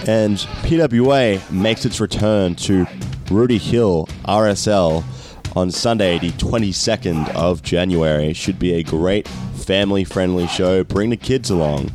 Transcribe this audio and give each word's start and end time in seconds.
And 0.09 0.37
PWA 0.37 1.51
makes 1.51 1.84
its 1.84 2.01
return 2.01 2.54
to 2.57 2.87
Rooty 3.29 3.59
Hill 3.59 4.09
RSL 4.24 5.02
on 5.56 5.70
Sunday, 5.70 6.19
the 6.19 6.30
22nd 6.33 7.35
of 7.35 7.62
January. 7.62 8.35
Should 8.35 8.59
be 8.59 8.74
a 8.74 8.82
great 8.82 9.26
family 9.26 10.04
friendly 10.04 10.46
show. 10.46 10.85
Bring 10.85 11.10
the 11.10 11.16
kids 11.16 11.48
along. 11.48 11.90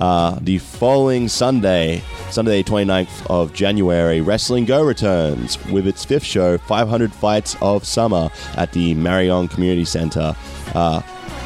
Uh, 0.00 0.38
the 0.40 0.58
following 0.58 1.28
Sunday, 1.28 2.02
Sunday, 2.30 2.62
29th 2.62 3.30
of 3.30 3.52
January, 3.52 4.20
Wrestling 4.20 4.64
Go 4.64 4.82
returns 4.82 5.62
with 5.66 5.86
its 5.86 6.04
fifth 6.04 6.24
show, 6.24 6.58
500 6.58 7.12
Fights 7.12 7.56
of 7.60 7.84
Summer, 7.86 8.30
at 8.56 8.72
the 8.72 8.94
Marion 8.94 9.46
Community 9.46 9.84
Center. 9.84 10.34
Uh, 10.74 11.02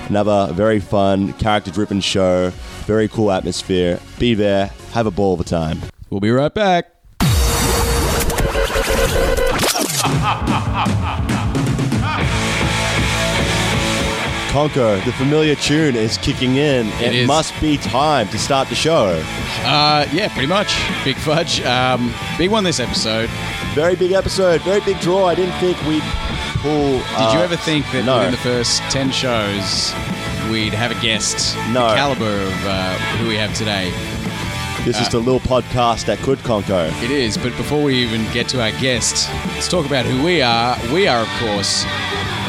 another 0.08 0.52
very 0.52 0.80
fun, 0.80 1.32
character 1.34 1.70
driven 1.70 2.00
show, 2.00 2.50
very 2.86 3.08
cool 3.08 3.30
atmosphere. 3.30 4.00
Be 4.18 4.34
there, 4.34 4.66
have 4.92 5.06
a 5.06 5.10
ball 5.10 5.34
of 5.34 5.40
a 5.40 5.44
time. 5.44 5.80
We'll 6.10 6.20
be 6.20 6.30
right 6.30 6.54
back. 6.54 6.90
Conco, 14.54 15.04
the 15.04 15.10
familiar 15.14 15.56
tune 15.56 15.96
is 15.96 16.16
kicking 16.18 16.58
in. 16.58 16.86
It, 17.02 17.12
is. 17.12 17.26
must 17.26 17.60
be 17.60 17.76
time 17.76 18.28
to 18.28 18.38
start 18.38 18.68
the 18.68 18.76
show. 18.76 19.20
Uh, 19.64 20.06
yeah, 20.12 20.32
pretty 20.32 20.46
much. 20.46 20.80
Big 21.04 21.16
Fudge. 21.16 21.60
Um, 21.62 22.14
big 22.38 22.52
one 22.52 22.62
this 22.62 22.78
episode. 22.78 23.28
Very 23.74 23.96
big 23.96 24.12
episode, 24.12 24.60
very 24.60 24.78
big 24.82 25.00
draw. 25.00 25.26
I 25.26 25.34
didn't 25.34 25.58
think 25.58 25.76
we'd 25.88 26.04
pull. 26.62 26.98
Did 26.98 27.32
you 27.34 27.40
ever 27.40 27.56
think 27.56 27.84
that 27.90 28.04
no. 28.04 28.18
within 28.18 28.30
the 28.30 28.36
first 28.36 28.80
10 28.92 29.10
shows 29.10 29.92
we'd 30.48 30.72
have 30.72 30.92
a 30.92 31.00
guest 31.02 31.56
No. 31.72 31.88
the 31.88 31.96
caliber 31.96 32.24
of 32.24 32.64
uh, 32.64 32.94
who 33.18 33.26
we 33.26 33.34
have 33.34 33.52
today? 33.54 33.90
This 34.84 35.00
is 35.00 35.08
the 35.08 35.18
little 35.18 35.40
podcast 35.40 36.04
that 36.04 36.18
could 36.18 36.38
conquer. 36.44 36.92
It 37.02 37.10
is, 37.10 37.36
but 37.36 37.56
before 37.56 37.82
we 37.82 37.96
even 37.96 38.22
get 38.32 38.46
to 38.50 38.62
our 38.62 38.70
guest, 38.80 39.28
let's 39.48 39.66
talk 39.66 39.84
about 39.84 40.06
who 40.06 40.22
we 40.22 40.42
are. 40.42 40.78
We 40.92 41.08
are, 41.08 41.22
of 41.22 41.28
course, 41.40 41.84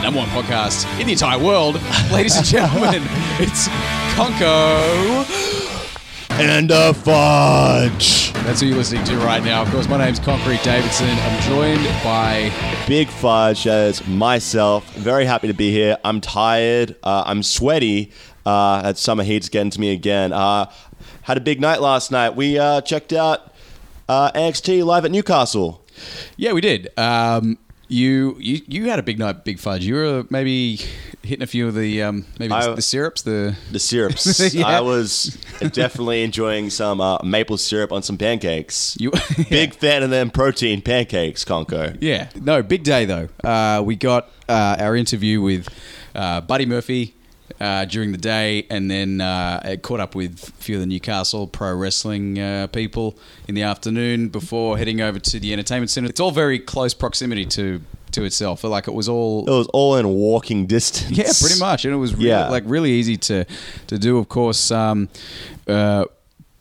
number 0.05 0.19
one 0.19 0.29
podcast 0.29 0.85
in 0.99 1.07
the 1.07 1.13
entire 1.13 1.39
world. 1.39 1.81
Ladies 2.11 2.37
and 2.37 2.45
gentlemen, 2.45 3.01
it's 3.39 3.67
Conco. 4.13 5.25
And 6.29 6.69
a 6.69 6.93
fudge. 6.93 8.31
That's 8.33 8.61
who 8.61 8.67
you're 8.67 8.77
listening 8.77 9.03
to 9.05 9.17
right 9.17 9.43
now. 9.43 9.63
Of 9.63 9.71
course, 9.71 9.89
my 9.89 9.97
name's 9.97 10.19
Concrete 10.19 10.61
Davidson. 10.61 11.09
I'm 11.09 11.41
joined 11.41 11.83
by 12.03 12.51
Big 12.87 13.07
fudge 13.07 13.65
as 13.65 14.05
myself. 14.07 14.87
Very 14.93 15.25
happy 15.25 15.47
to 15.47 15.55
be 15.55 15.71
here. 15.71 15.97
I'm 16.03 16.21
tired. 16.21 16.95
Uh, 17.01 17.23
I'm 17.25 17.41
sweaty. 17.41 18.11
Uh, 18.45 18.83
that 18.83 18.99
summer 18.99 19.23
heat's 19.23 19.49
getting 19.49 19.71
to 19.71 19.81
me 19.81 19.91
again. 19.91 20.31
Uh, 20.31 20.71
had 21.23 21.37
a 21.37 21.41
big 21.41 21.59
night 21.59 21.81
last 21.81 22.11
night. 22.11 22.35
We 22.35 22.59
uh, 22.59 22.81
checked 22.81 23.11
out 23.11 23.55
uh, 24.07 24.31
NXT 24.33 24.85
live 24.85 25.03
at 25.03 25.09
Newcastle. 25.09 25.83
Yeah, 26.37 26.53
we 26.53 26.61
did. 26.61 26.89
Um, 26.95 27.57
you, 27.87 28.35
you 28.39 28.61
you 28.67 28.89
had 28.89 28.99
a 28.99 29.03
big 29.03 29.19
night, 29.19 29.43
Big 29.45 29.59
Fudge. 29.59 29.85
You 29.85 29.95
were 29.95 30.23
maybe 30.29 30.79
hitting 31.23 31.41
a 31.43 31.47
few 31.47 31.67
of 31.67 31.75
the 31.75 32.03
um, 32.03 32.25
maybe 32.39 32.49
the, 32.49 32.55
I- 32.55 32.75
the 32.75 32.81
syrups. 32.81 33.21
The 33.23 33.55
The 33.71 33.79
syrups. 33.79 34.53
Yeah. 34.55 34.67
I 34.67 34.81
was 34.81 35.37
definitely 35.73 36.23
enjoying 36.23 36.69
some 36.69 37.01
uh, 37.01 37.17
maple 37.23 37.57
syrup 37.57 37.91
on 37.91 38.03
some 38.03 38.17
pancakes. 38.17 38.95
you 38.99 39.11
Big 39.49 39.73
fan 39.73 40.03
of 40.03 40.09
them 40.11 40.29
protein 40.29 40.81
pancakes, 40.81 41.43
Conco. 41.43 41.97
Yeah, 42.01 42.29
no, 42.35 42.61
big 42.61 42.83
day 42.83 43.05
though. 43.05 43.29
Uh, 43.43 43.81
we 43.83 43.95
got 43.95 44.29
uh, 44.47 44.75
our 44.79 44.95
interview 44.95 45.41
with 45.41 45.67
uh, 46.13 46.41
Buddy 46.41 46.65
Murphy 46.65 47.14
uh, 47.59 47.85
during 47.85 48.11
the 48.11 48.17
day, 48.17 48.65
and 48.69 48.89
then 48.91 49.21
uh, 49.21 49.75
caught 49.81 49.99
up 49.99 50.15
with 50.15 50.49
a 50.49 50.61
few 50.63 50.75
of 50.75 50.81
the 50.81 50.87
Newcastle 50.87 51.47
pro 51.47 51.73
wrestling 51.73 52.37
uh, 52.39 52.67
people 52.67 53.17
in 53.47 53.55
the 53.55 53.61
afternoon 53.63 54.29
before 54.29 54.77
heading 54.77 55.01
over 55.01 55.19
to 55.19 55.39
the 55.39 55.53
entertainment 55.53 55.89
centre. 55.89 56.09
It's 56.09 56.19
all 56.19 56.31
very 56.31 56.59
close 56.59 56.93
proximity 56.93 57.45
to 57.45 57.81
to 58.11 58.23
itself. 58.23 58.63
Like 58.63 58.87
it 58.87 58.93
was 58.93 59.09
all 59.09 59.45
It 59.47 59.51
was 59.51 59.67
all 59.73 59.97
in 59.97 60.07
walking 60.07 60.67
distance. 60.67 61.17
yeah, 61.17 61.31
pretty 61.39 61.59
much, 61.59 61.85
and 61.85 61.93
it 61.93 61.97
was 61.97 62.13
really, 62.13 62.29
Yeah. 62.29 62.49
like 62.49 62.63
really 62.65 62.91
easy 62.91 63.17
to 63.17 63.45
to 63.87 63.97
do. 63.99 64.17
Of 64.17 64.29
course, 64.29 64.71
um, 64.71 65.09
uh, 65.67 66.05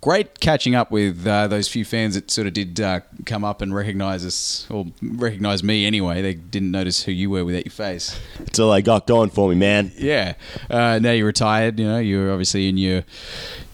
great 0.05 0.39
catching 0.39 0.75
up 0.75 0.91
with 0.91 1.27
uh, 1.27 1.49
those 1.49 1.67
few 1.67 1.83
fans 1.83 2.15
that 2.15 2.31
sort 2.31 2.47
of 2.47 2.53
did 2.53 2.79
uh, 2.79 3.01
come 3.25 3.43
up 3.43 3.63
and 3.63 3.75
recognise 3.75 4.23
us 4.23 4.67
or 4.71 4.85
recognise 5.03 5.63
me 5.65 5.87
anyway. 5.87 6.21
They 6.21 6.35
didn't 6.35 6.71
notice 6.71 7.03
who 7.05 7.11
you 7.11 7.31
were 7.31 7.43
without 7.43 7.65
your 7.65 7.73
face. 7.73 8.21
Till 8.53 8.71
I 8.71 8.83
got 8.83 9.07
going 9.07 9.31
for 9.31 9.49
me, 9.49 9.55
man. 9.55 9.93
Yeah. 9.97 10.35
Uh, 10.69 10.99
now 11.01 11.13
you're 11.13 11.25
retired. 11.25 11.81
You 11.81 11.87
know, 11.87 11.99
you're 12.01 12.31
obviously 12.31 12.69
in 12.69 12.77
your 12.77 13.03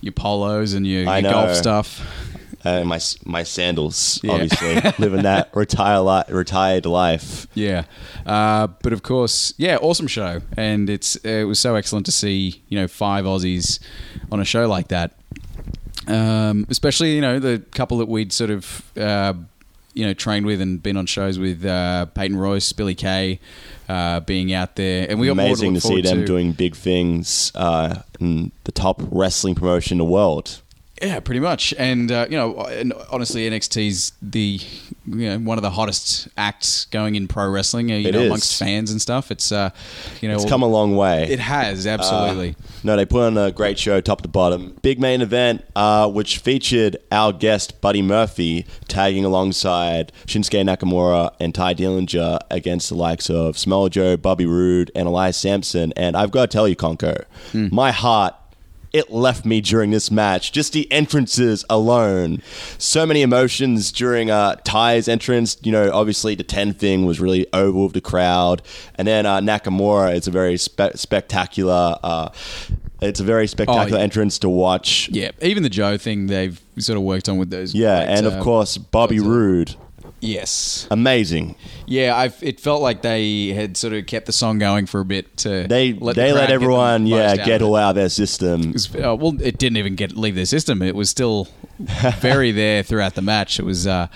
your 0.03 0.13
polos 0.13 0.73
and 0.73 0.87
your, 0.87 1.03
your 1.03 1.23
golf 1.23 1.57
stuff. 1.57 2.01
Uh, 2.65 2.85
my 2.85 3.01
my 3.25 3.43
sandals, 3.43 4.21
Yeah. 4.23 4.33
obviously, 4.35 4.75
living 5.05 5.23
that 5.23 5.51
retire 5.53 5.99
li- 5.99 6.23
retired 6.29 6.87
life. 6.87 7.49
Yeah, 7.55 7.87
uh, 8.25 8.69
but 8.85 8.93
of 8.93 9.03
course, 9.03 9.53
yeah, 9.57 9.79
awesome 9.81 10.07
show, 10.07 10.43
and 10.57 10.89
it's 10.89 11.17
it 11.17 11.45
was 11.45 11.59
so 11.59 11.75
excellent 11.75 12.05
to 12.07 12.13
see 12.13 12.63
you 12.69 12.79
know 12.79 12.87
five 12.87 13.25
Aussies 13.25 13.81
on 14.31 14.39
a 14.41 14.45
show 14.45 14.69
like 14.69 14.89
that. 14.89 15.15
Um, 16.11 16.67
especially 16.69 17.15
you 17.15 17.21
know 17.21 17.39
the 17.39 17.63
couple 17.73 17.99
that 17.99 18.09
we'd 18.09 18.33
sort 18.33 18.51
of 18.51 18.83
uh, 18.97 19.35
you 19.95 20.07
know 20.07 20.15
trained 20.15 20.47
with 20.47 20.61
and 20.61 20.83
been 20.83 20.97
on 20.97 21.07
shows 21.07 21.39
with 21.39 21.65
uh, 21.65 22.07
Peyton 22.07 22.37
Royce, 22.37 22.73
Billy 22.73 22.95
Kay, 22.95 23.41
uh, 23.89 24.21
being 24.21 24.53
out 24.53 24.77
there, 24.77 25.07
and 25.09 25.21
we 25.21 25.27
got 25.27 25.33
Amazing 25.33 25.75
to 25.75 25.75
look 25.75 25.83
see 25.83 26.01
them 26.03 26.21
to. 26.21 26.27
doing 26.27 26.53
big 26.53 26.75
things 26.75 27.53
uh, 27.55 28.03
in 28.19 28.53
the 28.65 28.73
top 28.73 29.01
wrestling 29.11 29.55
promotion 29.55 29.97
in 29.97 29.99
the 29.99 30.05
world. 30.05 30.61
Yeah, 31.01 31.21
pretty 31.21 31.41
much. 31.41 31.73
And 31.79 32.13
uh, 32.13 32.27
you 32.29 32.37
know, 32.37 32.57
and 32.67 32.93
honestly, 33.11 33.49
NXT's 33.49 34.13
the 34.21 34.61
you 35.07 35.29
know 35.31 35.39
one 35.39 35.57
of 35.57 35.63
the 35.63 35.71
hottest 35.71 36.29
acts 36.37 36.85
going 36.87 37.15
in 37.15 37.27
pro 37.27 37.49
wrestling. 37.49 37.91
uh, 37.91 37.95
You 37.97 38.09
It 38.09 38.13
know, 38.13 38.21
is. 38.21 38.27
amongst 38.27 38.59
fans 38.59 38.91
and 38.91 39.01
stuff. 39.01 39.31
It's 39.31 39.51
uh, 39.51 39.71
you 40.21 40.29
know, 40.29 40.35
It's 40.35 40.45
come 40.45 40.63
a 40.63 40.67
long 40.69 40.97
way. 40.97 41.25
It 41.31 41.39
has 41.41 41.87
absolutely. 41.87 42.55
No, 42.85 42.97
they 42.97 43.07
put 43.07 43.23
on 43.25 43.39
a 43.39 43.51
great 43.51 43.79
show, 43.79 44.01
top 44.03 44.21
to 44.23 44.29
bottom. 44.29 44.77
Big 44.83 45.01
main 45.01 45.23
event, 45.23 45.65
uh, 45.75 46.09
which 46.11 46.39
featured 46.39 46.99
our 47.11 47.33
guest 47.33 47.81
Buddy 47.81 48.03
Murphy 48.03 48.67
tagging 48.89 49.25
alongside 49.25 50.13
Shinsuke 50.27 50.63
Nakamura 50.65 51.33
and 51.41 51.55
Tye 51.55 51.75
Dillinger 51.75 52.41
against 52.51 52.91
the 52.91 52.95
likes 52.95 53.31
of 53.31 53.57
Samoa 53.57 53.89
Joe, 53.91 54.17
Bobby 54.19 54.45
Roode, 54.47 54.91
and 54.95 55.09
Elias 55.09 55.37
Samson. 55.39 55.93
And 55.97 56.15
I've 56.17 56.31
got 56.31 56.43
to 56.51 56.55
tell 56.55 56.69
you, 56.69 56.77
Conco, 56.77 57.25
my 57.55 57.91
heart. 57.91 58.35
It 58.93 59.11
left 59.11 59.45
me 59.45 59.61
during 59.61 59.91
this 59.91 60.11
match. 60.11 60.53
Just 60.53 60.73
the 60.73 60.91
entrances 60.91 61.65
alone. 61.71 62.43
So 62.79 63.07
many 63.07 63.23
emotions 63.23 63.93
during 63.93 64.31
uh, 64.31 64.57
Ty's 64.65 65.07
entrance. 65.09 65.57
You 65.63 65.73
know, 65.73 65.93
obviously 65.93 66.35
the 66.35 66.43
10 66.43 66.75
thing 66.75 67.07
was 67.07 67.21
really 67.21 67.47
over 67.53 67.85
with 67.85 67.93
the 67.93 68.01
crowd. 68.01 68.63
And 68.97 69.07
then 69.07 69.27
uh, 69.27 69.41
Nakamura, 69.41 70.15
it's 70.15 70.27
a 70.27 70.33
very 70.33 70.57
spe- 70.57 70.97
spectacular. 70.97 71.99
Uh, 72.03 72.31
it's 73.01 73.21
a 73.21 73.25
very 73.25 73.47
spectacular 73.47 73.99
yeah. 73.99 74.05
entrance 74.05 74.39
to 74.41 74.49
watch. 74.49 75.09
Yeah, 75.11 75.31
even 75.41 75.63
the 75.63 75.71
Joe 75.71 75.97
thing 75.97 76.27
they've 76.27 76.61
sort 76.79 76.97
of 76.97 77.03
worked 77.03 77.29
on 77.29 77.39
with 77.39 77.51
those. 77.51 77.75
Yeah, 77.75 78.05
great, 78.05 78.19
and 78.19 78.27
uh, 78.27 78.31
of 78.31 78.43
course 78.43 78.77
Bobby 78.77 79.21
Roode, 79.21 79.75
Yes. 80.21 80.87
amazing. 80.91 81.57
Yeah, 81.87 82.15
I've, 82.17 82.41
it 82.43 82.61
felt 82.61 82.83
like 82.83 83.03
they 83.03 83.49
had 83.49 83.77
sort 83.77 83.93
of 83.95 84.07
kept 84.07 84.27
the 84.27 84.33
song 84.33 84.59
going 84.59 84.87
for 84.87 85.01
a 85.01 85.05
bit 85.05 85.37
to 85.39 85.67
They 85.69 85.93
let 85.95 86.15
they 86.17 86.31
the 86.31 86.35
let 86.37 86.51
everyone 86.51 87.05
most 87.05 87.11
yeah 87.11 87.37
get 87.37 87.63
all 87.63 87.75
out 87.77 87.91
of 87.91 87.95
their 87.97 88.09
system. 88.11 88.61
It 88.71 88.73
was- 88.75 88.95
uh, 88.95 89.17
well, 89.17 89.41
it 89.41 89.59
didn't 89.59 89.79
even 89.79 89.95
get 89.97 90.17
leave 90.17 90.35
their 90.35 90.45
system. 90.47 90.83
It 90.83 90.95
was 90.95 91.11
still 91.11 91.49
very 92.21 92.53
there 92.53 92.83
throughout 92.83 93.15
the 93.15 93.23
match. 93.23 93.59
It 93.59 93.65
was 93.65 93.87
uh, 93.87 94.09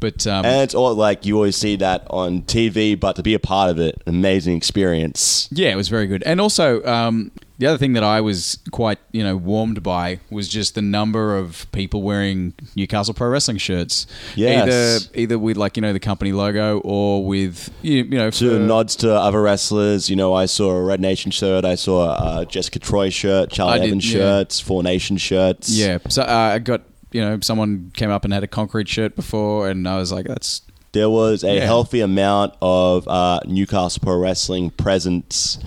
But 0.00 0.26
um, 0.26 0.44
And 0.44 0.62
it's 0.62 0.74
all 0.74 0.94
like 0.94 1.24
you 1.24 1.36
always 1.36 1.56
see 1.56 1.76
that 1.76 2.06
on 2.10 2.42
TV, 2.42 2.98
but 2.98 3.16
to 3.16 3.22
be 3.22 3.32
a 3.34 3.38
part 3.38 3.70
of 3.70 3.78
it, 3.78 4.02
amazing 4.06 4.56
experience. 4.56 5.48
Yeah, 5.50 5.70
it 5.70 5.76
was 5.76 5.88
very 5.88 6.06
good. 6.06 6.22
And 6.24 6.38
also, 6.40 6.84
um, 6.84 7.30
the 7.58 7.66
other 7.66 7.78
thing 7.78 7.94
that 7.94 8.04
I 8.04 8.20
was 8.20 8.58
quite, 8.70 8.98
you 9.12 9.24
know, 9.24 9.36
warmed 9.36 9.82
by 9.82 10.20
was 10.30 10.48
just 10.48 10.74
the 10.74 10.82
number 10.82 11.36
of 11.36 11.70
people 11.72 12.02
wearing 12.02 12.52
Newcastle 12.74 13.14
Pro 13.14 13.28
Wrestling 13.28 13.56
shirts. 13.56 14.06
Yes. 14.34 15.08
Either 15.08 15.18
either 15.20 15.38
with 15.38 15.56
like 15.56 15.76
you 15.76 15.80
know 15.80 15.92
the 15.92 16.00
company 16.00 16.32
logo 16.32 16.80
or 16.80 17.24
with 17.24 17.70
you, 17.82 18.04
you 18.04 18.18
know 18.18 18.30
To 18.30 18.50
for- 18.50 18.58
nods 18.58 18.96
to 18.96 19.14
other 19.14 19.40
wrestlers, 19.40 20.10
you 20.10 20.16
know, 20.16 20.34
I 20.34 20.46
saw 20.46 20.70
a 20.70 20.82
Red 20.82 21.00
Nation 21.00 21.30
shirt, 21.30 21.64
I 21.64 21.76
saw 21.76 22.40
a 22.40 22.46
Jessica 22.46 22.78
Troy 22.78 23.10
shirt, 23.10 23.50
Charlie 23.50 23.80
did, 23.80 23.86
Evans 23.86 24.12
yeah. 24.12 24.18
shirts, 24.18 24.60
Four 24.60 24.82
Nation 24.82 25.16
shirts. 25.16 25.70
Yeah. 25.70 25.98
So 26.08 26.22
uh, 26.22 26.26
I 26.54 26.58
got 26.58 26.82
you 27.12 27.20
know 27.22 27.38
someone 27.40 27.90
came 27.94 28.10
up 28.10 28.24
and 28.24 28.34
had 28.34 28.42
a 28.42 28.48
concrete 28.48 28.88
shirt 28.88 29.16
before, 29.16 29.68
and 29.70 29.88
I 29.88 29.96
was 29.96 30.12
like, 30.12 30.26
that's 30.26 30.60
There 30.96 31.10
was 31.10 31.44
a 31.44 31.56
Yeah. 31.56 31.66
healthy 31.66 32.00
amount 32.00 32.54
of 32.62 33.06
uh, 33.06 33.40
Newcastle 33.46 34.00
Pro 34.02 34.16
Wrestling 34.16 34.70
presence 34.70 35.58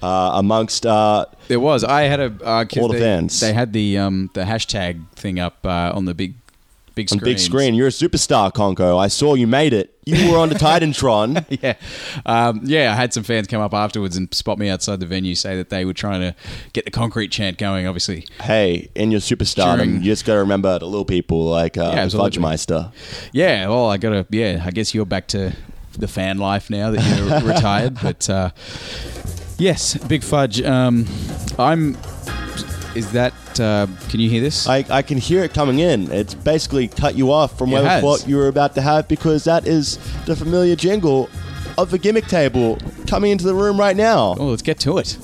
uh, 0.00 0.30
amongst 0.34 0.86
uh, 0.86 1.24
There 1.48 1.58
was. 1.58 1.82
I 1.82 2.02
had 2.02 2.20
a 2.20 2.32
uh, 2.44 2.64
All 2.80 2.86
the 2.86 2.94
they, 2.94 3.00
fans. 3.00 3.40
They 3.40 3.52
had 3.52 3.72
the 3.72 3.98
um, 3.98 4.30
the 4.34 4.42
hashtag 4.44 5.04
thing 5.16 5.40
up 5.40 5.58
uh, 5.64 5.90
on 5.92 6.04
the 6.04 6.14
big 6.14 6.34
big 6.94 7.08
screen. 7.08 7.24
big 7.24 7.40
screen. 7.40 7.74
You're 7.74 7.88
a 7.88 7.90
superstar, 7.90 8.52
Conco. 8.52 8.96
I 8.96 9.08
saw 9.08 9.34
you 9.34 9.48
made 9.48 9.72
it. 9.72 9.95
You 10.08 10.30
were 10.30 10.38
on 10.38 10.48
the 10.50 10.54
Titantron. 10.54 11.44
Yeah, 11.62 11.74
um, 12.24 12.60
yeah. 12.64 12.92
I 12.92 12.94
had 12.94 13.12
some 13.12 13.24
fans 13.24 13.48
come 13.48 13.60
up 13.60 13.74
afterwards 13.74 14.16
and 14.16 14.32
spot 14.32 14.56
me 14.58 14.68
outside 14.68 15.00
the 15.00 15.06
venue, 15.06 15.34
say 15.34 15.56
that 15.56 15.68
they 15.70 15.84
were 15.84 15.92
trying 15.94 16.20
to 16.20 16.34
get 16.72 16.84
the 16.84 16.90
concrete 16.92 17.32
chant 17.32 17.58
going. 17.58 17.86
Obviously, 17.88 18.24
hey, 18.42 18.88
in 18.94 19.10
your 19.10 19.18
superstardom, 19.20 19.76
During- 19.78 19.94
you 19.96 20.12
just 20.12 20.24
got 20.24 20.34
to 20.34 20.38
remember 20.40 20.78
the 20.78 20.86
little 20.86 21.04
people 21.04 21.44
like 21.46 21.76
uh, 21.76 21.90
Yeah, 21.92 22.00
absolutely. 22.02 22.38
Fudgemeister. 22.40 22.92
yeah. 23.32 23.68
Well, 23.68 23.90
I 23.90 23.96
gotta. 23.96 24.26
Yeah, 24.30 24.62
I 24.64 24.70
guess 24.70 24.94
you're 24.94 25.06
back 25.06 25.26
to 25.28 25.52
the 25.98 26.06
fan 26.08 26.38
life 26.38 26.70
now 26.70 26.92
that 26.92 27.02
you're 27.18 27.40
retired. 27.54 27.98
But 28.00 28.30
uh, 28.30 28.50
yes, 29.58 29.96
big 30.06 30.22
fudge. 30.22 30.62
Um, 30.62 31.06
I'm. 31.58 31.96
Is 32.96 33.12
that? 33.12 33.32
Uh, 33.60 33.86
can 34.08 34.20
you 34.20 34.30
hear 34.30 34.40
this? 34.40 34.66
I, 34.66 34.84
I 34.90 35.02
can 35.02 35.18
hear 35.18 35.44
it 35.44 35.52
coming 35.52 35.78
in. 35.80 36.10
It's 36.10 36.32
basically 36.34 36.88
cut 36.88 37.14
you 37.14 37.30
off 37.30 37.58
from 37.58 37.70
It 37.70 37.74
what 37.74 37.84
has. 37.84 38.00
thought 38.02 38.26
you 38.28 38.36
were 38.36 38.48
about 38.48 38.74
to 38.76 38.80
have 38.82 39.06
because 39.08 39.44
that 39.44 39.66
is 39.66 39.98
the 40.24 40.34
familiar 40.34 40.74
jingle 40.76 41.28
of 41.78 41.90
the 41.90 41.98
gimmick 41.98 42.26
table 42.26 42.78
coming 43.06 43.30
into 43.32 43.44
the 43.44 43.54
room 43.54 43.78
right 43.78 43.96
now. 43.96 44.34
Well, 44.34 44.48
let's 44.48 44.62
get 44.62 44.78
to 44.80 44.96
it. 44.98 45.18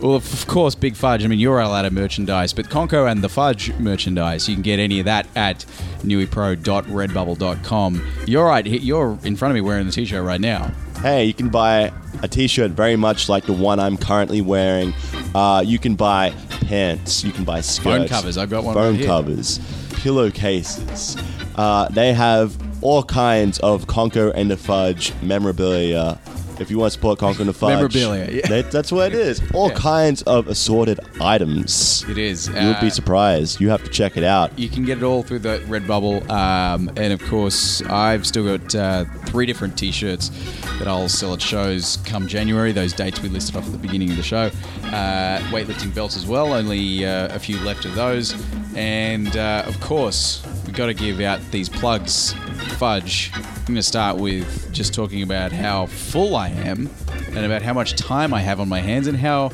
Well, 0.00 0.14
of 0.16 0.32
of 0.32 0.46
course, 0.48 0.74
Big 0.74 0.96
Fudge. 0.96 1.24
I 1.24 1.28
mean, 1.28 1.38
you're 1.38 1.60
all 1.60 1.72
out 1.72 1.84
of 1.84 1.92
merchandise, 1.92 2.52
but 2.52 2.68
Conco 2.68 3.08
and 3.10 3.22
the 3.22 3.28
Fudge 3.28 3.72
merchandise, 3.78 4.48
you 4.48 4.56
can 4.56 4.62
get 4.62 4.80
any 4.80 4.98
of 4.98 5.04
that 5.06 5.28
at 5.36 5.64
newipro.redbubble.com. 6.02 8.06
You're 8.26 8.46
right. 8.46 8.66
You're 8.66 9.16
in 9.22 9.36
front 9.36 9.52
of 9.52 9.54
me 9.54 9.60
wearing 9.60 9.86
the 9.86 9.92
t-shirt 9.92 10.24
right 10.24 10.40
now. 10.40 10.72
Hey, 11.00 11.24
you 11.24 11.34
can 11.34 11.48
buy 11.48 11.92
a 12.22 12.28
t-shirt 12.28 12.72
very 12.72 12.96
much 12.96 13.28
like 13.28 13.44
the 13.46 13.52
one 13.52 13.78
I'm 13.80 13.96
currently 13.96 14.40
wearing. 14.40 14.92
Uh, 15.34 15.62
you 15.64 15.78
can 15.78 15.94
buy 15.94 16.30
pants. 16.66 17.24
You 17.24 17.32
can 17.32 17.44
buy 17.44 17.60
skirts. 17.60 17.84
Phone 17.84 18.08
covers. 18.08 18.38
I've 18.38 18.50
got 18.50 18.64
one 18.64 18.74
Phone 18.74 18.96
right 18.96 19.06
covers. 19.06 19.58
Pillowcases. 20.02 21.16
Uh, 21.56 21.88
they 21.88 22.12
have 22.12 22.56
all 22.82 23.02
kinds 23.02 23.58
of 23.60 23.86
Conco 23.86 24.32
and 24.34 24.50
the 24.50 24.56
Fudge 24.56 25.12
memorabilia. 25.22 26.18
If 26.58 26.70
you 26.70 26.78
want 26.78 26.92
to 26.92 26.98
support 26.98 27.20
and 27.22 27.48
the 27.48 27.52
Fudge. 27.52 27.74
Memorabilia, 27.74 28.28
yeah. 28.30 28.46
that- 28.48 28.70
that's 28.70 28.92
what 28.92 29.12
it 29.12 29.18
is. 29.18 29.40
All 29.54 29.68
Yeah. 29.68 29.74
kinds 29.74 30.22
of 30.22 30.48
assorted 30.48 31.00
items. 31.20 32.04
It 32.08 32.18
is. 32.18 32.48
You 32.48 32.54
would 32.68 32.80
be 32.80 32.86
Uh, 32.88 32.90
surprised. 32.90 33.60
You 33.60 33.70
have 33.70 33.82
to 33.84 33.90
check 33.90 34.16
it 34.16 34.24
out. 34.24 34.56
You 34.58 34.68
can 34.68 34.84
get 34.84 34.98
it 34.98 35.04
all 35.04 35.22
through 35.22 35.40
the 35.40 35.60
Redbubble, 35.68 36.28
um, 36.30 36.90
and 36.96 37.12
of 37.12 37.22
course, 37.26 37.82
I've 37.88 38.26
still 38.26 38.44
got 38.58 38.74
uh, 38.74 39.04
three 39.26 39.46
different 39.46 39.76
T-shirts 39.76 40.30
that 40.78 40.86
I'll 40.88 41.08
sell 41.08 41.34
at 41.34 41.42
shows 41.42 41.98
come 42.04 42.26
January. 42.28 42.72
Those 42.72 42.92
dates 42.92 43.20
we 43.22 43.28
listed 43.28 43.56
off 43.56 43.66
at 43.66 43.72
the 43.72 43.78
beginning 43.78 44.10
of 44.10 44.16
the 44.16 44.22
show. 44.22 44.50
Uh, 44.86 45.38
weightlifting 45.50 45.94
belts 45.94 46.16
as 46.16 46.26
well. 46.26 46.52
Only 46.52 47.04
uh, 47.06 47.34
a 47.34 47.38
few 47.38 47.58
left 47.60 47.84
of 47.84 47.94
those, 47.94 48.34
and 48.74 49.36
uh, 49.36 49.64
of 49.66 49.80
course, 49.80 50.42
we've 50.72 50.78
got 50.78 50.86
to 50.86 50.94
give 50.94 51.20
out 51.20 51.38
these 51.50 51.68
plugs. 51.68 52.32
Fudge. 52.78 53.30
I'm 53.34 53.64
going 53.66 53.76
to 53.76 53.82
start 53.82 54.16
with 54.16 54.72
just 54.72 54.94
talking 54.94 55.22
about 55.22 55.52
how 55.52 55.84
full 55.84 56.34
I 56.34 56.48
am, 56.48 56.88
and 57.26 57.44
about 57.44 57.60
how 57.60 57.74
much 57.74 57.94
time 57.94 58.32
I 58.32 58.40
have 58.40 58.58
on 58.58 58.70
my 58.70 58.80
hands, 58.80 59.06
and 59.06 59.18
how 59.18 59.50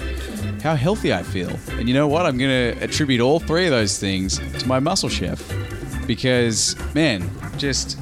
how 0.63 0.77
healthy 0.77 1.13
I 1.13 1.25
feel. 1.25 1.51
And 1.71 1.89
you 1.89 1.95
know 1.95 2.07
what? 2.07 2.25
I'm 2.25 2.39
going 2.39 2.77
to 2.77 2.85
attribute 2.85 3.21
all 3.21 3.41
three 3.41 3.65
of 3.65 3.73
those 3.73 3.99
things 3.99 4.39
to 4.61 4.69
my 4.69 4.79
muscle 4.79 5.09
chef. 5.09 5.43
Because, 6.07 6.77
man, 6.95 7.29
just, 7.57 7.99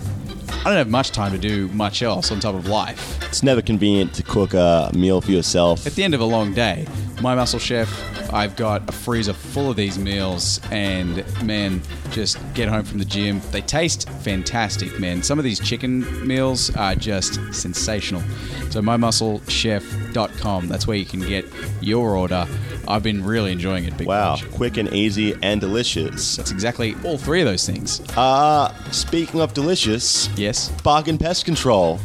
I 0.49 0.65
don't 0.65 0.77
have 0.77 0.89
much 0.89 1.11
time 1.13 1.33
to 1.33 1.39
do 1.39 1.69
much 1.69 2.03
else 2.03 2.31
on 2.33 2.41
top 2.41 2.55
of 2.55 2.67
life. 2.67 3.23
It's 3.25 3.43
never 3.43 3.63
convenient 3.63 4.15
to 4.15 4.23
cook 4.23 4.55
a 4.55 4.91
meal 4.95 5.21
for 5.21 5.31
yourself. 5.31 5.87
At 5.87 5.95
the 5.95 6.03
end 6.05 6.15
of 6.15 6.21
a 6.21 6.25
long 6.25 6.53
day, 6.55 6.87
my 7.21 7.35
muscle 7.35 7.59
chef, 7.59 7.89
I've 8.33 8.57
got 8.57 8.89
a 8.89 8.93
freezer 8.93 9.33
full 9.33 9.71
of 9.71 9.77
these 9.77 9.99
meals, 9.99 10.61
and 10.71 11.25
man, 11.45 11.81
just 12.11 12.39
get 12.55 12.69
home 12.69 12.85
from 12.85 12.99
the 12.99 13.05
gym. 13.05 13.41
They 13.53 13.61
taste 13.61 14.09
fantastic, 14.09 14.99
man. 14.99 15.23
Some 15.23 15.39
of 15.39 15.45
these 15.45 15.61
chicken 15.61 16.27
meals 16.27 16.75
are 16.77 16.95
just 16.95 17.35
sensational. 17.55 18.23
So, 18.71 18.81
mymusclechef.com, 18.83 20.69
that's 20.69 20.87
where 20.87 20.97
you 20.97 21.05
can 21.05 21.21
get 21.21 21.45
your 21.81 22.17
order. 22.17 22.47
I've 22.89 23.03
been 23.03 23.25
really 23.25 23.51
enjoying 23.53 23.85
it, 23.85 23.97
Big 23.97 24.07
Wow, 24.07 24.37
Fudge. 24.37 24.51
quick 24.53 24.77
and 24.77 24.93
easy 24.93 25.35
and 25.43 25.61
delicious. 25.61 26.37
That's 26.37 26.53
exactly 26.53 26.95
all 27.05 27.19
three 27.19 27.41
of 27.41 27.47
those 27.47 27.67
things. 27.67 28.01
Uh, 28.17 28.73
speaking 28.93 29.41
of 29.41 29.55
delicious, 29.55 30.29
Yes. 30.37 30.69
bargain 30.83 31.19
pest 31.19 31.45
control. 31.45 31.99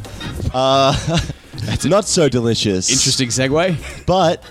Uh, 0.54 0.96
it's 1.64 1.86
not 1.86 2.06
so 2.06 2.30
delicious. 2.30 2.90
Interesting 2.90 3.30
segue. 3.30 4.06
But 4.06 4.44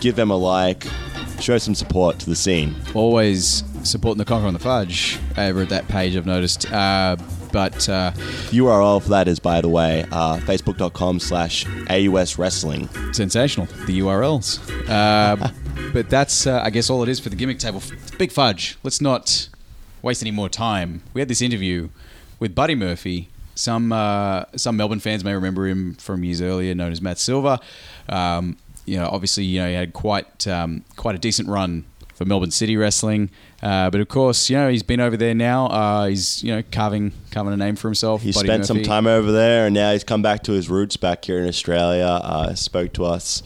Give 0.00 0.16
them 0.16 0.30
a 0.30 0.36
like, 0.36 0.86
show 1.40 1.58
some 1.58 1.74
support 1.74 2.18
to 2.18 2.26
the 2.26 2.36
scene. 2.36 2.74
Always 2.94 3.64
supporting 3.82 4.18
the 4.18 4.24
Conco 4.24 4.44
on 4.44 4.52
the 4.52 4.58
Fudge 4.58 5.18
over 5.38 5.62
at 5.62 5.70
that 5.70 5.88
page, 5.88 6.16
I've 6.16 6.26
noticed. 6.26 6.70
Uh, 6.70 7.16
but 7.52 7.88
uh, 7.88 8.12
URL 8.50 9.02
for 9.02 9.08
that 9.10 9.28
is, 9.28 9.38
by 9.38 9.60
the 9.60 9.68
way, 9.68 10.04
uh, 10.12 10.36
facebook.com 10.38 11.20
slash 11.20 11.66
AUS 11.88 12.38
Wrestling. 12.38 12.88
sensational, 13.12 13.66
the 13.86 14.00
URLs. 14.00 14.58
Uh, 14.88 15.50
but 15.92 16.10
that's, 16.10 16.46
uh, 16.46 16.60
I 16.62 16.70
guess, 16.70 16.90
all 16.90 17.02
it 17.02 17.08
is 17.08 17.20
for 17.20 17.28
the 17.28 17.36
gimmick 17.36 17.58
table. 17.58 17.82
Big 18.18 18.32
Fudge, 18.32 18.78
let's 18.82 19.00
not 19.00 19.48
waste 20.02 20.22
any 20.22 20.30
more 20.30 20.48
time. 20.48 21.02
We 21.14 21.20
had 21.20 21.28
this 21.28 21.42
interview 21.42 21.88
with 22.38 22.54
Buddy 22.54 22.74
Murphy. 22.74 23.28
Some 23.54 23.92
uh, 23.92 24.44
some 24.56 24.76
Melbourne 24.76 25.00
fans 25.00 25.22
may 25.22 25.34
remember 25.34 25.66
him 25.66 25.94
from 25.96 26.24
years 26.24 26.40
earlier, 26.40 26.74
known 26.74 26.92
as 26.92 27.02
Matt 27.02 27.18
Silver. 27.18 27.58
Um, 28.08 28.56
you 28.86 28.96
know, 28.96 29.08
obviously, 29.08 29.44
you 29.44 29.60
know, 29.60 29.68
he 29.68 29.74
had 29.74 29.92
quite 29.92 30.48
um, 30.48 30.84
quite 30.96 31.14
a 31.14 31.18
decent 31.18 31.48
run 31.48 31.84
for 32.14 32.24
Melbourne 32.24 32.50
City 32.50 32.76
Wrestling. 32.76 33.30
Uh, 33.62 33.90
but 33.90 34.00
of 34.00 34.08
course, 34.08 34.48
you 34.48 34.56
know, 34.56 34.70
he's 34.70 34.82
been 34.82 35.00
over 35.00 35.16
there 35.16 35.34
now. 35.34 35.66
Uh, 35.66 36.06
he's 36.06 36.42
you 36.42 36.54
know 36.54 36.62
carving 36.72 37.12
carving 37.30 37.52
a 37.52 37.56
name 37.56 37.76
for 37.76 37.88
himself. 37.88 38.22
He 38.22 38.32
Buddy 38.32 38.46
spent 38.46 38.66
some 38.66 38.82
time 38.82 39.06
over 39.06 39.30
there, 39.30 39.66
and 39.66 39.74
now 39.74 39.92
he's 39.92 40.04
come 40.04 40.22
back 40.22 40.42
to 40.44 40.52
his 40.52 40.68
roots 40.70 40.96
back 40.96 41.24
here 41.24 41.38
in 41.38 41.48
Australia. 41.48 42.06
Uh, 42.06 42.54
spoke 42.54 42.92
to 42.94 43.04
us. 43.04 43.42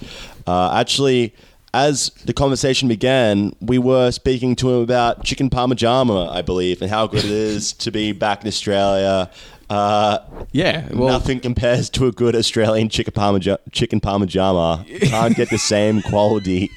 Uh, 0.46 0.76
actually, 0.78 1.34
as 1.72 2.10
the 2.24 2.32
conversation 2.32 2.86
began, 2.86 3.56
we 3.60 3.78
were 3.78 4.12
speaking 4.12 4.54
to 4.56 4.72
him 4.72 4.82
about 4.82 5.24
chicken 5.24 5.50
parmigiana, 5.50 6.30
I 6.30 6.40
believe, 6.40 6.80
and 6.80 6.88
how 6.88 7.08
good 7.08 7.24
it 7.24 7.30
is 7.30 7.72
to 7.72 7.90
be 7.90 8.12
back 8.12 8.42
in 8.42 8.48
Australia. 8.48 9.28
Uh, 9.70 10.18
Yeah, 10.52 10.88
well, 10.92 11.08
nothing 11.08 11.40
compares 11.40 11.88
to 11.90 12.06
a 12.06 12.12
good 12.12 12.36
Australian 12.36 12.88
chicken 12.88 13.12
parmigiana. 13.14 13.58
Chicken 13.72 14.00
parmigiana 14.00 14.84
can't 15.10 15.34
get 15.34 15.50
the 15.50 15.58
same 15.58 16.02
quality 16.02 16.70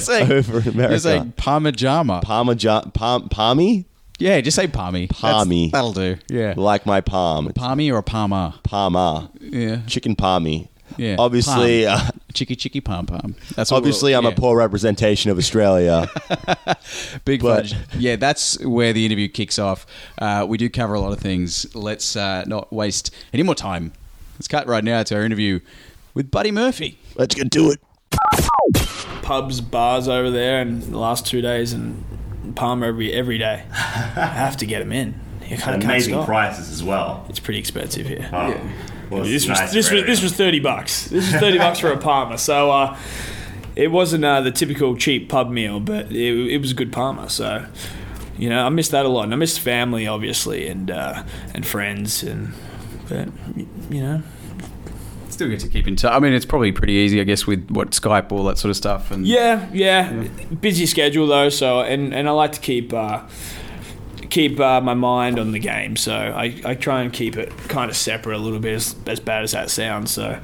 saying, 0.00 0.32
over 0.32 0.60
in 0.60 0.68
America. 0.68 0.92
you're 0.92 0.98
saying 0.98 1.32
Parmigiana. 1.36 2.22
Parmigiana, 2.24 2.92
palm, 2.94 3.28
palmy, 3.28 3.84
Yeah, 4.18 4.40
just 4.40 4.56
say 4.56 4.66
palmy. 4.66 5.06
That's- 5.06 5.70
That'll 5.72 5.92
do. 5.92 6.16
Yeah. 6.28 6.54
like 6.56 6.86
my 6.86 7.00
palm, 7.00 7.52
Palmy 7.54 7.90
or 7.90 7.98
a 7.98 8.02
palmer? 8.02 8.54
palma, 8.62 9.30
Yeah. 9.40 9.82
chicken 9.86 10.16
palmy. 10.16 10.69
Yeah. 10.96 11.16
Obviously, 11.18 11.86
Palm. 11.86 12.00
uh, 12.06 12.10
Chicky 12.32 12.54
chicky 12.56 12.80
pom 12.80 13.06
pom. 13.06 13.34
That's 13.56 13.72
obviously, 13.72 14.12
we're- 14.12 14.18
I'm 14.26 14.32
a 14.32 14.34
poor 14.34 14.56
representation 14.56 15.30
of 15.30 15.38
Australia. 15.38 16.08
Big 17.24 17.42
but- 17.42 17.68
fudge. 17.68 17.74
Yeah, 17.98 18.16
that's 18.16 18.58
where 18.64 18.92
the 18.92 19.04
interview 19.06 19.28
kicks 19.28 19.58
off. 19.58 19.86
Uh, 20.18 20.46
we 20.48 20.58
do 20.58 20.68
cover 20.70 20.94
a 20.94 21.00
lot 21.00 21.12
of 21.12 21.18
things. 21.20 21.74
Let's 21.74 22.16
uh, 22.16 22.44
not 22.46 22.72
waste 22.72 23.14
any 23.32 23.42
more 23.42 23.54
time. 23.54 23.92
Let's 24.34 24.48
cut 24.48 24.66
right 24.66 24.84
now 24.84 25.02
to 25.02 25.16
our 25.16 25.22
interview 25.24 25.60
with 26.14 26.30
Buddy 26.30 26.50
Murphy. 26.50 26.98
Let's 27.16 27.34
get 27.34 27.50
to 27.52 27.70
it. 27.72 27.80
pubs, 29.22 29.60
bars 29.60 30.08
over 30.08 30.30
there, 30.30 30.60
and 30.60 30.82
the 30.82 30.98
last 30.98 31.26
two 31.26 31.40
days, 31.40 31.72
and 31.72 32.04
Palmer 32.56 32.86
every 32.86 33.12
every 33.12 33.38
day. 33.38 33.64
I 33.72 33.74
have 34.34 34.56
to 34.58 34.66
get 34.66 34.80
them 34.80 34.92
in. 34.92 35.20
You 35.46 35.56
kind 35.56 35.76
of 35.76 35.84
amazing 35.84 36.22
prices 36.24 36.70
as 36.70 36.82
well. 36.82 37.26
It's 37.28 37.40
pretty 37.40 37.58
expensive 37.58 38.06
here. 38.06 38.28
Oh, 38.32 38.60
well, 39.10 39.24
This 39.24 39.42
it's 39.42 39.48
was 39.48 39.58
nice 39.60 39.72
this 39.72 39.90
was 39.90 40.04
this 40.04 40.22
was 40.22 40.32
thirty 40.32 40.60
bucks. 40.60 41.06
This 41.06 41.30
was 41.32 41.40
thirty 41.40 41.58
bucks 41.58 41.78
for 41.78 41.92
a 41.92 41.98
Palmer. 41.98 42.36
So 42.36 42.70
uh, 42.70 42.98
it 43.76 43.88
wasn't 43.88 44.24
uh, 44.24 44.40
the 44.40 44.50
typical 44.50 44.96
cheap 44.96 45.28
pub 45.28 45.50
meal, 45.50 45.80
but 45.80 46.10
it, 46.12 46.52
it 46.52 46.58
was 46.58 46.70
a 46.70 46.74
good 46.74 46.92
Palmer. 46.92 47.28
So 47.28 47.66
you 48.38 48.48
know, 48.48 48.64
I 48.64 48.68
missed 48.70 48.90
that 48.92 49.04
a 49.04 49.08
lot, 49.08 49.24
and 49.24 49.32
I 49.34 49.36
missed 49.36 49.60
family 49.60 50.06
obviously, 50.06 50.68
and 50.68 50.90
uh, 50.90 51.24
and 51.54 51.66
friends, 51.66 52.22
and 52.22 52.52
but 53.08 53.28
you 53.90 54.02
know, 54.02 54.22
Still 55.30 55.48
get 55.48 55.60
to 55.60 55.68
keep 55.68 55.86
in 55.86 55.96
touch. 55.96 56.12
I 56.12 56.18
mean, 56.18 56.32
it's 56.32 56.44
probably 56.44 56.70
pretty 56.70 56.92
easy, 56.92 57.20
I 57.20 57.24
guess, 57.24 57.46
with 57.46 57.70
what 57.70 57.92
Skype, 57.92 58.30
all 58.30 58.44
that 58.44 58.58
sort 58.58 58.70
of 58.70 58.76
stuff. 58.76 59.10
And 59.10 59.26
Yeah, 59.26 59.68
yeah. 59.72 60.28
Busy 60.60 60.84
schedule 60.86 61.26
though, 61.26 61.48
so 61.48 61.80
and, 61.80 62.12
and 62.12 62.28
I 62.28 62.32
like 62.32 62.52
to 62.52 62.60
keep 62.60 62.92
uh, 62.92 63.22
keep 64.30 64.58
uh, 64.58 64.80
my 64.80 64.94
mind 64.94 65.38
on 65.38 65.52
the 65.52 65.58
game. 65.58 65.96
So 65.96 66.14
I, 66.14 66.54
I 66.64 66.74
try 66.74 67.02
and 67.02 67.12
keep 67.12 67.36
it 67.36 67.50
kind 67.68 67.90
of 67.90 67.96
separate 67.96 68.36
a 68.36 68.38
little 68.38 68.60
bit, 68.60 68.74
as, 68.74 68.96
as 69.06 69.20
bad 69.20 69.42
as 69.42 69.52
that 69.52 69.70
sounds. 69.70 70.10
So 70.12 70.40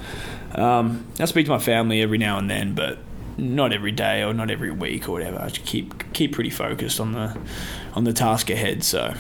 um, 0.55 1.07
I 1.19 1.25
speak 1.25 1.47
to 1.47 1.53
my 1.53 1.59
family 1.59 2.03
every 2.03 2.19
now 2.19 2.37
and 2.39 2.51
then, 2.51 2.75
but 2.75 2.99
not 3.39 3.73
every 3.73 3.93
day 3.93 4.23
or 4.25 4.35
not 4.35 4.51
every 4.51 4.71
week 4.71 5.09
or 5.09 5.13
whatever. 5.13 5.41
I 5.41 5.49
just 5.49 5.67
keep 5.67 6.13
keep 6.13 6.33
pretty 6.33 6.51
focused 6.51 7.01
on 7.01 7.13
the 7.13 7.37
on 7.95 8.05
the 8.05 8.13
task 8.13 8.51
ahead. 8.51 8.83
So 8.83 9.15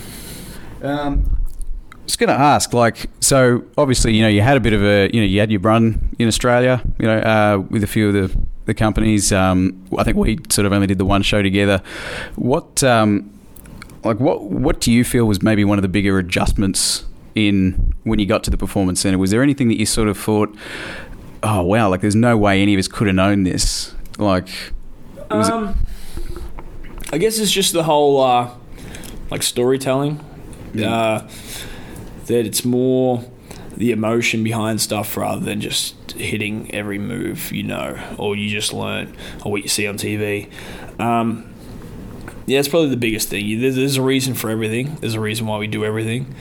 Um, 0.82 1.38
I 1.92 2.04
was 2.04 2.16
going 2.16 2.28
to 2.28 2.38
ask, 2.38 2.72
like, 2.72 3.10
so 3.20 3.64
obviously, 3.76 4.14
you 4.14 4.22
know, 4.22 4.28
you 4.28 4.40
had 4.40 4.56
a 4.56 4.60
bit 4.60 4.72
of 4.72 4.82
a, 4.82 5.10
you 5.12 5.20
know, 5.20 5.26
you 5.26 5.40
had 5.40 5.50
your 5.50 5.60
run 5.60 6.14
in 6.18 6.28
Australia, 6.28 6.80
you 6.98 7.06
know, 7.06 7.18
uh, 7.18 7.58
with 7.68 7.82
a 7.82 7.86
few 7.86 8.08
of 8.08 8.14
the, 8.14 8.40
the 8.66 8.74
companies. 8.74 9.32
Um, 9.32 9.84
I 9.98 10.04
think 10.04 10.16
we 10.16 10.38
sort 10.48 10.66
of 10.66 10.72
only 10.72 10.86
did 10.86 10.98
the 10.98 11.04
one 11.04 11.22
show 11.22 11.42
together. 11.42 11.82
What, 12.36 12.84
um, 12.84 13.30
like, 14.06 14.20
what, 14.20 14.44
what 14.44 14.80
do 14.80 14.92
you 14.92 15.04
feel 15.04 15.24
was 15.26 15.42
maybe 15.42 15.64
one 15.64 15.78
of 15.78 15.82
the 15.82 15.88
bigger 15.88 16.18
adjustments 16.18 17.04
in 17.34 17.92
when 18.04 18.18
you 18.18 18.26
got 18.26 18.42
to 18.44 18.50
the 18.50 18.56
performance 18.56 19.00
center? 19.00 19.18
Was 19.18 19.30
there 19.30 19.42
anything 19.42 19.68
that 19.68 19.78
you 19.78 19.86
sort 19.86 20.08
of 20.08 20.18
thought, 20.18 20.54
oh 21.42 21.62
wow, 21.62 21.88
like, 21.88 22.00
there's 22.00 22.14
no 22.16 22.36
way 22.36 22.62
any 22.62 22.74
of 22.74 22.78
us 22.78 22.88
could 22.88 23.06
have 23.06 23.16
known 23.16 23.42
this? 23.44 23.94
Like, 24.18 24.48
was 25.30 25.48
it- 25.48 25.54
um, 25.54 25.76
I 27.12 27.18
guess 27.18 27.38
it's 27.38 27.52
just 27.52 27.72
the 27.72 27.84
whole 27.84 28.20
uh, 28.20 28.50
like 29.30 29.42
storytelling. 29.42 30.20
Uh, 30.76 31.26
that 32.26 32.44
it's 32.46 32.64
more 32.64 33.24
the 33.76 33.92
emotion 33.92 34.42
behind 34.42 34.80
stuff 34.80 35.16
rather 35.16 35.40
than 35.44 35.60
just 35.60 36.12
hitting 36.12 36.74
every 36.74 36.98
move 36.98 37.52
you 37.52 37.62
know 37.62 37.98
or 38.18 38.34
you 38.36 38.48
just 38.50 38.72
learn 38.72 39.14
or 39.44 39.52
what 39.52 39.62
you 39.62 39.68
see 39.68 39.86
on 39.86 39.96
TV. 39.96 40.50
Um, 41.00 41.48
yeah, 42.46 42.60
it's 42.60 42.68
probably 42.68 42.90
the 42.90 42.96
biggest 42.96 43.28
thing. 43.28 43.60
There's, 43.60 43.76
there's 43.76 43.96
a 43.96 44.02
reason 44.02 44.34
for 44.34 44.50
everything. 44.50 44.96
There's 44.96 45.14
a 45.14 45.20
reason 45.20 45.46
why 45.46 45.58
we 45.58 45.66
do 45.66 45.84
everything. 45.84 46.34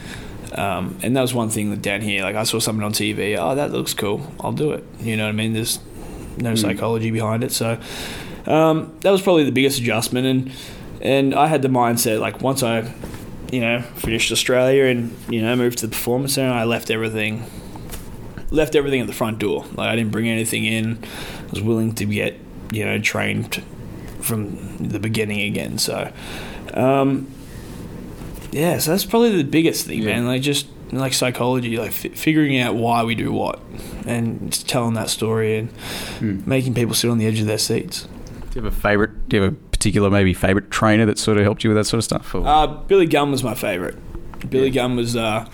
Um, 0.54 0.98
and 1.02 1.16
that 1.16 1.20
was 1.20 1.34
one 1.34 1.50
thing 1.50 1.70
that 1.70 1.82
down 1.82 2.00
here, 2.00 2.22
like 2.22 2.36
I 2.36 2.44
saw 2.44 2.60
something 2.60 2.84
on 2.84 2.92
TV. 2.92 3.36
Oh, 3.38 3.54
that 3.56 3.72
looks 3.72 3.92
cool. 3.92 4.32
I'll 4.40 4.52
do 4.52 4.72
it. 4.72 4.84
You 5.00 5.16
know 5.16 5.24
what 5.24 5.30
I 5.30 5.32
mean? 5.32 5.52
There's 5.52 5.80
no 6.38 6.54
psychology 6.54 7.10
behind 7.10 7.42
it. 7.42 7.52
So 7.52 7.78
um, 8.46 8.96
that 9.00 9.10
was 9.10 9.20
probably 9.20 9.44
the 9.44 9.52
biggest 9.52 9.80
adjustment. 9.80 10.26
And 10.26 10.52
and 11.02 11.34
I 11.34 11.48
had 11.48 11.62
the 11.62 11.68
mindset 11.68 12.20
like 12.20 12.40
once 12.40 12.62
I, 12.62 12.92
you 13.52 13.60
know, 13.60 13.82
finished 13.96 14.32
Australia 14.32 14.84
and 14.84 15.14
you 15.28 15.42
know 15.42 15.54
moved 15.56 15.78
to 15.78 15.86
the 15.86 15.92
performance 15.92 16.34
center, 16.34 16.52
I 16.52 16.64
left 16.64 16.90
everything, 16.90 17.44
left 18.50 18.74
everything 18.74 19.00
at 19.00 19.06
the 19.06 19.12
front 19.12 19.38
door. 19.38 19.64
Like 19.74 19.88
I 19.88 19.96
didn't 19.96 20.12
bring 20.12 20.28
anything 20.28 20.64
in. 20.64 20.98
I 21.48 21.50
was 21.50 21.62
willing 21.62 21.94
to 21.96 22.04
get 22.06 22.36
you 22.72 22.84
know 22.84 22.98
trained 22.98 23.62
from 24.26 24.76
the 24.88 24.98
beginning 24.98 25.40
again. 25.40 25.78
So. 25.78 26.12
Um, 26.74 27.28
yeah, 28.52 28.78
so 28.78 28.90
that's 28.92 29.04
probably 29.04 29.36
the 29.36 29.44
biggest 29.44 29.86
thing, 29.86 30.00
Yeah. 30.02 30.14
man. 30.16 30.26
Like 30.26 30.42
just 30.42 30.66
like 30.92 31.12
psychology, 31.12 31.76
like 31.78 31.90
f- 31.90 32.12
figuring 32.16 32.58
out 32.58 32.74
why 32.74 33.02
we 33.02 33.14
do 33.14 33.32
what, 33.32 33.60
and 34.06 34.50
just 34.52 34.68
telling 34.68 34.94
that 34.94 35.10
story 35.10 35.58
and 36.20 36.46
making 36.46 36.74
people 36.74 36.94
sit 36.94 37.10
on 37.10 37.18
the 37.18 37.26
edge 37.26 37.40
of 37.40 37.46
their 37.46 37.58
seats. 37.58 38.06
do 38.50 38.60
you 38.60 38.64
have 38.64 38.72
a 38.72 38.76
favorite? 38.80 39.28
Do 39.28 39.36
you 39.36 39.42
have 39.42 39.52
a 39.52 39.56
particular 39.56 40.08
maybe 40.10 40.32
favorite 40.32 40.70
trainer 40.70 41.04
that 41.06 41.18
sort 41.18 41.36
of 41.38 41.42
helped 41.44 41.64
you 41.64 41.70
with 41.70 41.76
that 41.76 41.84
sort 41.84 41.98
of 41.98 42.04
stuff? 42.04 42.34
Uh, 42.34 42.66
Billy 42.66 43.06
Gunn 43.06 43.30
was 43.30 43.42
my 43.44 43.54
favorite. 43.54 43.96
Billy 44.48 44.70
Gunn 44.70 44.96
was 44.96 45.16
uh, 45.16 45.46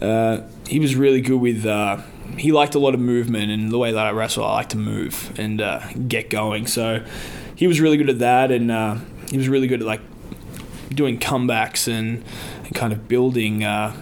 uh, 0.00 0.42
he 0.68 0.78
was 0.78 0.94
really 0.94 1.20
good 1.22 1.40
with. 1.40 1.64
Uh, 1.66 1.98
he 2.36 2.52
liked 2.52 2.74
a 2.74 2.78
lot 2.78 2.94
of 2.94 3.00
movement 3.00 3.50
and 3.50 3.70
the 3.70 3.78
way 3.78 3.90
that 3.92 4.06
I 4.06 4.10
wrestle. 4.10 4.44
I 4.44 4.52
like 4.54 4.68
to 4.70 4.76
move 4.78 5.32
and 5.38 5.60
uh, 5.60 5.80
get 6.08 6.30
going. 6.30 6.66
So 6.66 7.04
he 7.62 7.68
was 7.68 7.80
really 7.80 7.96
good 7.96 8.10
at 8.10 8.18
that, 8.18 8.50
and 8.50 8.72
uh, 8.72 8.96
he 9.30 9.38
was 9.38 9.48
really 9.48 9.68
good 9.68 9.80
at 9.82 9.86
like 9.86 10.00
doing 10.92 11.16
comebacks 11.16 11.86
and, 11.86 12.24
and 12.64 12.74
kind 12.74 12.92
of 12.92 13.06
building 13.06 13.62
uh, 13.62 13.94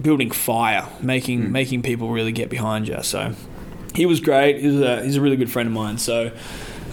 building 0.00 0.30
fire, 0.30 0.88
making 1.02 1.52
making 1.52 1.82
people 1.82 2.08
really 2.08 2.32
get 2.32 2.48
behind 2.48 2.88
you. 2.88 3.02
So 3.02 3.34
he 3.94 4.06
was 4.06 4.20
great. 4.20 4.58
He's 4.58 4.80
a 4.80 5.02
he's 5.04 5.16
a 5.16 5.20
really 5.20 5.36
good 5.36 5.50
friend 5.50 5.66
of 5.66 5.74
mine. 5.74 5.98
So 5.98 6.32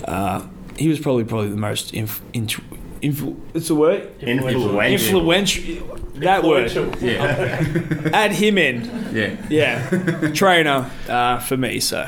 uh, 0.03 0.45
he 0.77 0.89
was 0.89 0.99
probably 0.99 1.23
probably 1.23 1.47
the 1.47 1.55
most 1.55 1.93
inf, 1.93 2.19
inf, 2.33 2.59
influ, 3.01 3.39
it's 3.53 3.69
a 3.69 3.75
word 3.75 4.11
Influential. 4.21 5.21
influential. 5.21 5.97
That 6.15 6.43
word. 6.43 6.71
Yeah. 7.01 7.63
Add 8.11 8.33
him 8.33 8.57
in. 8.57 8.83
yeah. 9.15 9.37
Yeah, 9.49 10.31
trainer 10.33 10.91
uh, 11.07 11.39
for 11.39 11.55
me. 11.55 11.79
So 11.79 12.05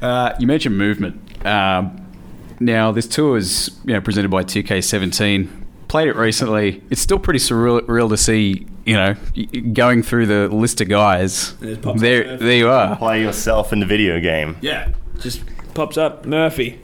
Uh, 0.00 0.32
you 0.38 0.46
mentioned 0.46 0.78
movement. 0.78 1.16
Um, 1.44 2.05
now, 2.60 2.92
this 2.92 3.06
tour 3.06 3.36
is 3.36 3.78
you 3.84 3.92
know 3.94 4.00
presented 4.00 4.30
by 4.30 4.42
2K17. 4.44 5.48
Played 5.88 6.08
it 6.08 6.16
recently. 6.16 6.82
It's 6.90 7.00
still 7.00 7.18
pretty 7.18 7.38
surreal 7.38 7.86
real 7.88 8.08
to 8.08 8.16
see. 8.16 8.66
You 8.84 8.94
know, 8.94 9.14
going 9.72 10.02
through 10.04 10.26
the 10.26 10.46
list 10.48 10.80
of 10.80 10.88
guys. 10.88 11.56
There, 11.56 12.36
there 12.36 12.52
you 12.56 12.68
are. 12.68 12.94
Play 12.96 13.20
yourself 13.22 13.72
in 13.72 13.80
the 13.80 13.86
video 13.86 14.20
game. 14.20 14.56
yeah, 14.60 14.90
just 15.18 15.42
pops 15.74 15.96
up 15.96 16.24
Murphy. 16.24 16.78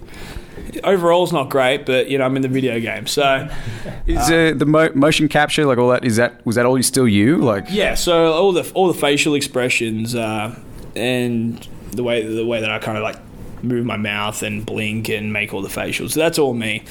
Overall's 0.83 1.33
not 1.33 1.49
great, 1.51 1.87
but 1.87 2.09
you 2.09 2.19
know 2.19 2.25
I'm 2.25 2.35
in 2.37 2.43
the 2.43 2.49
video 2.49 2.81
game, 2.81 3.07
so 3.07 3.49
Is 4.07 4.19
uh, 4.31 4.53
the 4.57 4.67
mo- 4.67 4.91
motion 4.95 5.29
capture 5.29 5.65
like 5.65 5.79
all 5.79 5.91
that? 5.91 6.05
Is 6.05 6.17
that 6.17 6.45
was 6.45 6.57
that 6.57 6.67
all? 6.67 6.77
You 6.77 6.83
still 6.83 7.07
you 7.07 7.37
like? 7.39 7.67
yeah. 7.69 7.95
So 7.95 8.33
all 8.33 8.53
the 8.53 8.69
all 8.75 8.89
the 8.89 8.99
facial 8.99 9.35
expressions 9.35 10.15
uh, 10.15 10.59
and 10.97 11.67
the 11.93 12.03
way 12.03 12.25
the 12.25 12.45
way 12.47 12.61
that 12.61 12.71
I 12.71 12.79
kind 12.81 12.97
of 12.97 13.05
like 13.05 13.17
move 13.63 13.85
my 13.87 13.97
mouth 13.97 14.43
and 14.43 14.65
blink 14.67 15.09
and 15.09 15.33
make 15.33 15.53
all 15.55 15.63
the 15.63 15.69
facials. 15.69 16.15
That's 16.15 16.39
all 16.39 16.55
me. 16.55 16.83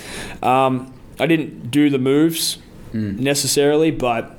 Um, 0.41 0.93
I 1.19 1.25
didn't 1.27 1.71
do 1.71 1.89
the 1.89 1.99
moves 1.99 2.57
necessarily, 2.93 3.91
but 3.91 4.37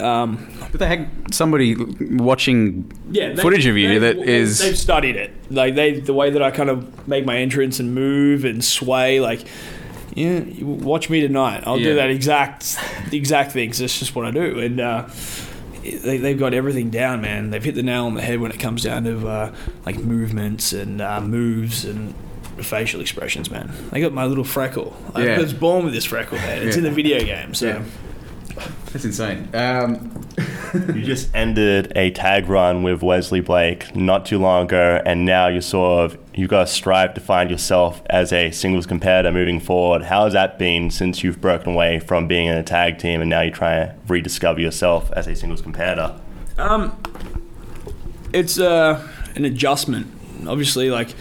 um, 0.00 0.46
But 0.72 0.80
they 0.80 0.86
had 0.88 1.08
somebody 1.34 1.74
watching 1.76 2.90
yeah, 3.10 3.32
they- 3.32 3.42
footage 3.42 3.66
of 3.66 3.76
you 3.76 4.00
that 4.00 4.16
is. 4.18 4.58
they've 4.58 4.78
studied 4.78 5.16
it. 5.16 5.32
Like 5.50 5.74
they, 5.74 6.00
the 6.00 6.12
way 6.14 6.30
that 6.30 6.42
I 6.42 6.50
kind 6.50 6.68
of 6.70 7.08
make 7.08 7.24
my 7.24 7.36
entrance 7.38 7.80
and 7.80 7.94
move 7.94 8.44
and 8.44 8.64
sway, 8.64 9.20
like. 9.20 9.46
Yeah, 10.14 10.40
watch 10.62 11.10
me 11.10 11.20
tonight. 11.20 11.64
I'll 11.66 11.76
Yeah. 11.78 11.88
do 11.90 11.94
that 11.96 12.08
exact, 12.08 12.78
the 13.10 13.18
exact 13.18 13.52
things. 13.52 13.80
That's 13.80 13.98
just 13.98 14.14
what 14.14 14.24
I 14.24 14.30
do, 14.30 14.58
and 14.60 14.80
uh, 14.80 15.08
they, 15.92 16.16
they've 16.18 16.38
got 16.38 16.54
everything 16.54 16.90
down, 16.90 17.20
man. 17.20 17.50
They've 17.50 17.62
hit 17.62 17.74
the 17.74 17.82
nail 17.82 18.06
on 18.06 18.14
the 18.14 18.22
head 18.22 18.40
when 18.40 18.50
it 18.50 18.58
comes 18.60 18.82
down 18.82 19.04
to 19.04 19.28
uh, 19.28 19.54
like 19.84 19.96
movements 19.98 20.72
and 20.72 21.00
uh, 21.00 21.20
moves 21.20 21.84
and 21.84 22.14
facial 22.58 23.00
expressions, 23.00 23.50
man. 23.50 23.70
They 23.90 24.00
got 24.00 24.12
my 24.12 24.24
little 24.24 24.44
freckle. 24.44 24.96
Yeah. 25.16 25.34
I 25.34 25.38
was 25.38 25.52
born 25.52 25.84
with 25.84 25.92
this 25.94 26.04
freckle, 26.06 26.38
man. 26.38 26.66
It's 26.66 26.76
Yeah. 26.76 26.78
in 26.78 26.84
the 26.84 26.90
video 26.90 27.20
game, 27.20 27.54
so 27.54 27.66
Yeah. 27.66 27.82
That's 28.92 29.04
insane. 29.04 29.48
Um, 29.52 30.26
You 30.74 31.02
just 31.02 31.34
ended 31.34 31.92
a 31.96 32.10
tag 32.10 32.48
run 32.48 32.82
with 32.82 33.02
Wesley 33.02 33.40
Blake 33.40 33.94
not 33.94 34.26
too 34.26 34.38
long 34.38 34.64
ago, 34.64 35.02
and 35.04 35.24
now 35.24 35.48
you're 35.48 35.60
sort 35.60 36.12
of 36.12 36.18
you've 36.34 36.50
got 36.50 36.66
to 36.66 36.72
strive 36.72 37.14
to 37.14 37.20
find 37.20 37.50
yourself 37.50 38.02
as 38.06 38.32
a 38.32 38.50
singles 38.50 38.86
competitor 38.86 39.32
moving 39.32 39.60
forward. 39.60 40.02
How 40.02 40.24
has 40.24 40.32
that 40.34 40.58
been 40.58 40.90
since 40.90 41.22
you've 41.22 41.40
broken 41.40 41.72
away 41.72 41.98
from 41.98 42.26
being 42.26 42.46
in 42.46 42.54
a 42.56 42.62
tag 42.62 42.98
team 42.98 43.20
and 43.20 43.30
now 43.30 43.42
you're 43.42 43.54
trying 43.54 43.88
to 43.88 43.94
rediscover 44.08 44.60
yourself 44.60 45.10
as 45.12 45.26
a 45.26 45.34
singles 45.34 45.62
competitor? 45.62 46.20
Um, 46.58 46.96
it's 48.32 48.58
uh, 48.58 49.06
an 49.34 49.44
adjustment. 49.44 50.06
Obviously, 50.46 50.90
like 50.90 51.14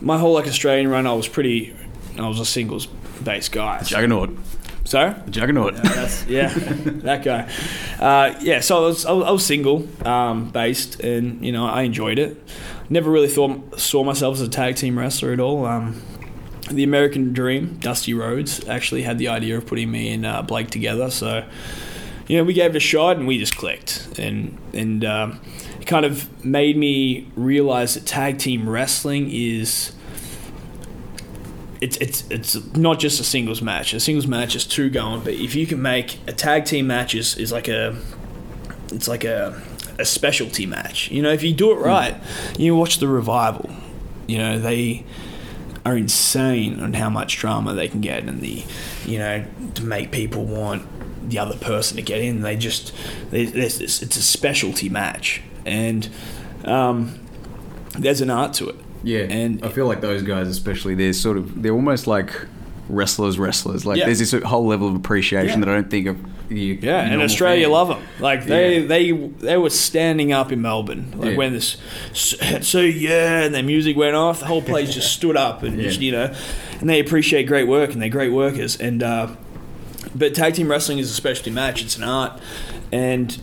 my 0.00 0.18
whole 0.18 0.34
like 0.34 0.46
Australian 0.46 0.88
run, 0.88 1.06
I 1.06 1.12
was 1.12 1.28
pretty. 1.28 1.74
I 2.18 2.28
was 2.28 2.40
a 2.40 2.46
singles 2.46 2.86
based 3.22 3.52
guy. 3.52 3.82
Juggernaut. 3.82 4.30
Sorry. 4.86 5.12
The 5.24 5.30
Juggernaut. 5.32 5.74
That's, 5.74 6.24
yeah, 6.26 6.52
that 6.54 7.24
guy. 7.24 7.52
Uh, 7.98 8.38
yeah, 8.40 8.60
so 8.60 8.76
I 8.76 8.86
was, 8.86 9.04
I 9.04 9.12
was, 9.12 9.24
I 9.26 9.30
was 9.32 9.44
single 9.44 9.86
um, 10.06 10.50
based, 10.50 11.00
and 11.00 11.44
you 11.44 11.50
know 11.50 11.66
I 11.66 11.82
enjoyed 11.82 12.20
it. 12.20 12.40
Never 12.88 13.10
really 13.10 13.28
thought 13.28 13.80
saw 13.80 14.04
myself 14.04 14.34
as 14.34 14.42
a 14.42 14.48
tag 14.48 14.76
team 14.76 14.96
wrestler 14.96 15.32
at 15.32 15.40
all. 15.40 15.66
Um, 15.66 16.00
the 16.70 16.84
American 16.84 17.32
Dream, 17.32 17.78
Dusty 17.80 18.14
Rhodes, 18.14 18.66
actually 18.68 19.02
had 19.02 19.18
the 19.18 19.26
idea 19.28 19.58
of 19.58 19.66
putting 19.66 19.90
me 19.90 20.12
and 20.12 20.24
uh, 20.24 20.42
Blake 20.42 20.70
together. 20.70 21.10
So, 21.10 21.44
you 22.28 22.36
know, 22.36 22.44
we 22.44 22.54
gave 22.54 22.70
it 22.70 22.76
a 22.76 22.80
shot 22.80 23.16
and 23.16 23.26
we 23.26 23.38
just 23.38 23.56
clicked, 23.56 24.16
and 24.20 24.56
and 24.72 25.04
um, 25.04 25.40
it 25.80 25.86
kind 25.88 26.06
of 26.06 26.44
made 26.44 26.76
me 26.76 27.26
realize 27.34 27.94
that 27.94 28.06
tag 28.06 28.38
team 28.38 28.68
wrestling 28.68 29.30
is 29.32 29.95
it's 31.80 31.96
it's 31.98 32.24
it's 32.30 32.76
not 32.76 32.98
just 32.98 33.20
a 33.20 33.24
singles 33.24 33.62
match. 33.62 33.92
A 33.92 34.00
singles 34.00 34.26
match 34.26 34.54
is 34.56 34.64
two 34.64 34.90
going, 34.90 35.22
but 35.22 35.34
if 35.34 35.54
you 35.54 35.66
can 35.66 35.80
make 35.82 36.18
a 36.26 36.32
tag 36.32 36.64
team 36.64 36.86
match 36.86 37.14
is, 37.14 37.36
is 37.36 37.52
like 37.52 37.68
a 37.68 37.96
it's 38.92 39.08
like 39.08 39.24
a 39.24 39.60
a 39.98 40.04
specialty 40.04 40.66
match. 40.66 41.10
You 41.10 41.22
know, 41.22 41.32
if 41.32 41.42
you 41.42 41.52
do 41.52 41.72
it 41.72 41.76
right, 41.76 42.16
you 42.58 42.76
watch 42.76 42.98
the 42.98 43.08
revival. 43.08 43.70
You 44.26 44.38
know, 44.38 44.58
they 44.58 45.04
are 45.84 45.96
insane 45.96 46.80
on 46.80 46.94
how 46.94 47.08
much 47.08 47.36
drama 47.36 47.72
they 47.72 47.88
can 47.88 48.00
get 48.00 48.24
and 48.24 48.40
the 48.40 48.64
you 49.04 49.18
know 49.18 49.44
to 49.74 49.84
make 49.84 50.10
people 50.10 50.44
want 50.44 50.84
the 51.28 51.38
other 51.38 51.56
person 51.56 51.96
to 51.96 52.02
get 52.02 52.20
in. 52.20 52.42
They 52.42 52.56
just 52.56 52.92
they, 53.30 53.44
this, 53.44 53.80
it's 53.80 54.16
a 54.16 54.22
specialty 54.22 54.88
match 54.88 55.42
and 55.64 56.08
um, 56.64 57.18
there's 57.98 58.20
an 58.20 58.30
art 58.30 58.54
to 58.54 58.70
it. 58.70 58.76
Yeah, 59.06 59.20
And- 59.20 59.64
I 59.64 59.68
feel 59.68 59.86
like 59.86 60.00
those 60.00 60.22
guys, 60.22 60.48
especially, 60.48 60.94
they're 60.96 61.12
sort 61.12 61.36
of 61.36 61.62
they're 61.62 61.72
almost 61.72 62.06
like 62.08 62.32
wrestlers, 62.88 63.38
wrestlers. 63.38 63.86
Like 63.86 63.98
Yeah. 63.98 64.06
there's 64.06 64.18
this 64.18 64.32
whole 64.44 64.66
level 64.66 64.88
of 64.88 64.96
appreciation 64.96 65.60
Yeah. 65.60 65.66
that 65.66 65.68
I 65.70 65.74
don't 65.74 65.90
think 65.90 66.06
of. 66.08 66.16
You, 66.48 66.78
Yeah, 66.80 67.00
and 67.00 67.20
Australia 67.22 67.64
fan. 67.64 67.72
love 67.72 67.88
them. 67.88 67.98
Like 68.20 68.46
they, 68.46 68.80
Yeah. 68.80 68.86
they, 68.86 69.10
they 69.12 69.56
were 69.56 69.70
standing 69.70 70.32
up 70.32 70.52
in 70.52 70.62
Melbourne. 70.62 71.06
Like 71.16 71.36
when 71.36 71.52
this, 71.52 71.76
so 72.12 72.80
yeah, 72.80 73.42
and 73.42 73.54
their 73.54 73.64
music 73.64 73.96
went 73.96 74.14
off, 74.14 74.38
the 74.40 74.46
whole 74.46 74.62
place 74.62 74.94
just 74.94 75.12
stood 75.18 75.36
up, 75.36 75.62
and 75.64 75.80
just, 75.80 76.00
you 76.00 76.12
know, 76.12 76.32
and 76.80 76.88
they 76.88 77.00
appreciate 77.00 77.44
great 77.48 77.66
work, 77.66 77.92
and 77.92 78.00
they're 78.02 78.08
great 78.08 78.32
workers. 78.32 78.76
And 78.76 79.02
uh, 79.02 79.28
but 80.14 80.34
tag 80.34 80.54
team 80.54 80.68
wrestling 80.68 80.98
is 80.98 81.10
a 81.10 81.14
specialty 81.14 81.50
match; 81.50 81.82
it's 81.82 81.96
an 81.96 82.04
art, 82.04 82.40
and 82.92 83.36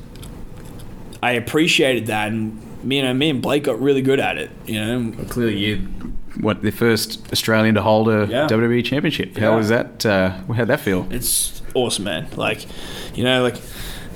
I 1.22 1.34
appreciated 1.34 2.06
that. 2.08 2.30
And 2.32 2.58
me 2.84 3.00
and 3.00 3.18
me 3.20 3.30
and 3.30 3.42
Blake 3.42 3.64
got 3.64 3.80
really 3.82 4.02
good 4.02 4.20
at 4.20 4.38
it. 4.38 4.52
You 4.66 4.80
know, 4.84 5.12
Clearly, 5.30 5.58
you 5.58 5.78
what 6.40 6.62
the 6.64 6.72
first 6.72 7.32
Australian 7.32 7.76
to 7.76 7.82
hold 7.82 8.10
a 8.10 8.28
Yeah. 8.30 8.48
WWE 8.48 8.84
championship. 8.84 9.38
How 9.38 9.52
Yeah. 9.52 9.56
was 9.56 9.70
that? 9.70 10.06
Uh, 10.06 10.32
how'd 10.54 10.68
that 10.68 10.80
feel? 10.80 11.08
it's 11.12 11.62
awesome, 11.76 12.06
man. 12.06 12.28
Like, 12.36 12.66
you 13.16 13.24
know, 13.24 13.44
like, 13.44 13.56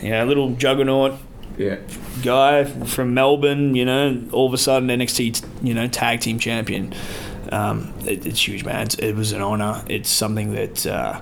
you 0.02 0.10
know, 0.10 0.26
little 0.26 0.52
juggernaut 0.52 1.14
Yeah, 1.60 1.78
guy 2.24 2.66
from 2.66 3.14
Melbourne, 3.16 3.76
you 3.76 3.84
know, 3.86 4.22
all 4.32 4.46
of 4.48 4.54
a 4.54 4.58
sudden 4.60 4.90
NXT, 4.90 5.42
you 5.64 5.74
know, 5.74 5.88
tag 5.88 6.20
team 6.20 6.38
champion. 6.40 6.94
Um, 7.52 7.94
it, 8.06 8.26
it's 8.28 8.48
huge, 8.48 8.64
man. 8.66 8.84
It's, 8.84 8.96
it 8.96 9.16
was 9.16 9.32
an 9.32 9.42
honor. 9.42 9.84
It's 9.88 10.10
something 10.10 10.52
that, 10.54 10.86
uh, 10.86 11.20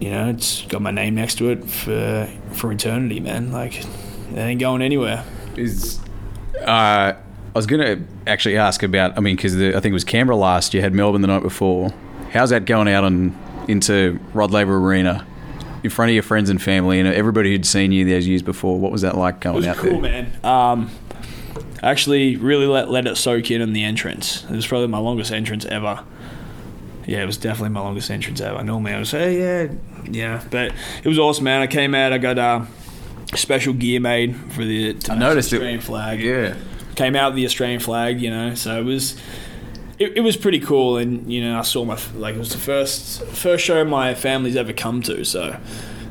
you 0.00 0.10
know, 0.10 0.28
it's 0.28 0.62
got 0.66 0.82
my 0.82 0.90
name 0.90 1.14
next 1.14 1.36
to 1.36 1.50
it 1.50 1.64
for 1.64 2.28
for 2.52 2.70
eternity, 2.72 3.20
man. 3.20 3.50
Like, 3.52 3.82
it 3.82 4.36
ain't 4.36 4.60
going 4.60 4.82
anywhere. 4.82 5.24
is. 5.56 6.00
Uh, 6.60 7.14
I 7.14 7.58
was 7.58 7.66
going 7.66 7.80
to 7.82 8.04
actually 8.30 8.56
ask 8.56 8.82
about. 8.82 9.16
I 9.16 9.20
mean, 9.20 9.36
because 9.36 9.56
I 9.56 9.72
think 9.72 9.86
it 9.86 9.92
was 9.92 10.04
Canberra 10.04 10.36
last 10.36 10.74
year 10.74 10.82
had 10.82 10.92
Melbourne 10.92 11.20
the 11.20 11.28
night 11.28 11.42
before. 11.42 11.92
How's 12.32 12.50
that 12.50 12.64
going 12.64 12.88
out 12.88 13.04
on 13.04 13.36
into 13.68 14.18
Rod 14.32 14.50
Laver 14.50 14.76
Arena? 14.76 15.26
In 15.82 15.90
front 15.90 16.08
of 16.08 16.14
your 16.14 16.22
friends 16.22 16.48
and 16.48 16.60
family 16.62 16.98
and 16.98 17.06
everybody 17.06 17.50
who'd 17.50 17.66
seen 17.66 17.92
you 17.92 18.06
those 18.08 18.26
years 18.26 18.40
before, 18.42 18.78
what 18.80 18.90
was 18.90 19.02
that 19.02 19.18
like 19.18 19.40
going 19.40 19.56
It 19.56 19.58
was 19.58 19.66
out 19.66 19.76
cool, 19.76 20.00
there? 20.00 20.22
man. 20.22 20.32
Um, 20.42 20.90
I 21.82 21.90
actually 21.90 22.36
really 22.36 22.64
let, 22.66 22.90
let 22.90 23.06
it 23.06 23.16
soak 23.16 23.50
in 23.50 23.60
in 23.60 23.74
the 23.74 23.84
entrance. 23.84 24.44
It 24.44 24.50
was 24.56 24.66
probably 24.66 24.86
my 24.88 24.96
longest 24.98 25.30
entrance 25.30 25.66
ever. 25.66 26.02
Yeah, 27.06 27.22
it 27.22 27.26
was 27.26 27.36
definitely 27.36 27.68
my 27.68 27.80
longest 27.80 28.10
entrance 28.10 28.40
ever. 28.40 28.64
Normally 28.64 28.94
I 28.94 28.96
would 28.96 29.06
say, 29.06 29.38
yeah, 29.38 29.72
yeah. 30.10 30.42
But 30.50 30.72
it 31.02 31.06
was 31.06 31.18
awesome, 31.18 31.44
man. 31.44 31.60
I 31.60 31.66
came 31.66 31.94
out, 31.94 32.14
I 32.14 32.18
got 32.18 32.38
uh, 32.38 32.64
special 33.36 33.72
gear 33.72 34.00
made 34.00 34.36
for 34.52 34.64
the 34.64 34.94
to 34.94 35.12
I 35.12 35.16
noticed 35.16 35.50
the 35.50 35.56
it. 35.56 35.58
Australian 35.58 35.80
flag. 35.80 36.20
Yeah. 36.20 36.54
Came 36.94 37.16
out 37.16 37.32
with 37.32 37.36
the 37.36 37.44
Australian 37.46 37.80
flag, 37.80 38.20
you 38.20 38.30
know, 38.30 38.54
so 38.54 38.78
it 38.80 38.84
was. 38.84 39.16
It, 39.96 40.16
it 40.16 40.20
was 40.22 40.36
pretty 40.36 40.58
cool, 40.58 40.96
and 40.96 41.32
you 41.32 41.40
know, 41.40 41.56
I 41.58 41.62
saw 41.62 41.84
my 41.84 41.96
like 42.16 42.34
it 42.34 42.38
was 42.38 42.50
the 42.50 42.58
first 42.58 43.22
first 43.26 43.64
show 43.64 43.84
my 43.84 44.14
family's 44.14 44.56
ever 44.56 44.72
come 44.72 45.02
to, 45.02 45.24
so 45.24 45.56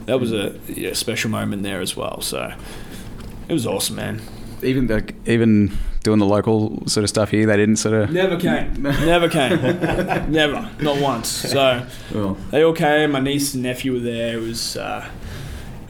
that 0.06 0.20
was 0.20 0.32
a 0.32 0.58
yeah, 0.70 0.94
special 0.94 1.30
moment 1.30 1.64
there 1.64 1.82
as 1.82 1.96
well. 1.96 2.22
So 2.22 2.54
it 3.50 3.54
was 3.54 3.68
awesome, 3.68 3.98
man. 3.98 4.22
Even 4.62 4.88
like, 4.88 5.16
even 5.28 5.78
doing 6.04 6.20
the 6.20 6.26
local 6.26 6.82
sort 6.88 7.04
of 7.04 7.10
stuff 7.10 7.30
here, 7.32 7.46
they 7.46 7.58
didn't 7.58 7.76
sort 7.78 7.96
of. 7.96 8.10
Never 8.12 8.38
came. 8.40 8.82
Never 8.82 9.28
came. 9.28 9.62
Never. 10.32 10.70
Not 10.82 11.02
once. 11.02 11.28
So 11.28 11.86
Well, 12.14 12.36
they 12.52 12.64
all 12.64 12.72
came. 12.74 13.12
My 13.12 13.20
niece 13.20 13.54
and 13.54 13.64
nephew 13.64 13.94
were 13.94 14.00
there. 14.00 14.38
It 14.38 14.42
was 14.42 14.78
uh, 14.78 15.10
it 15.10 15.23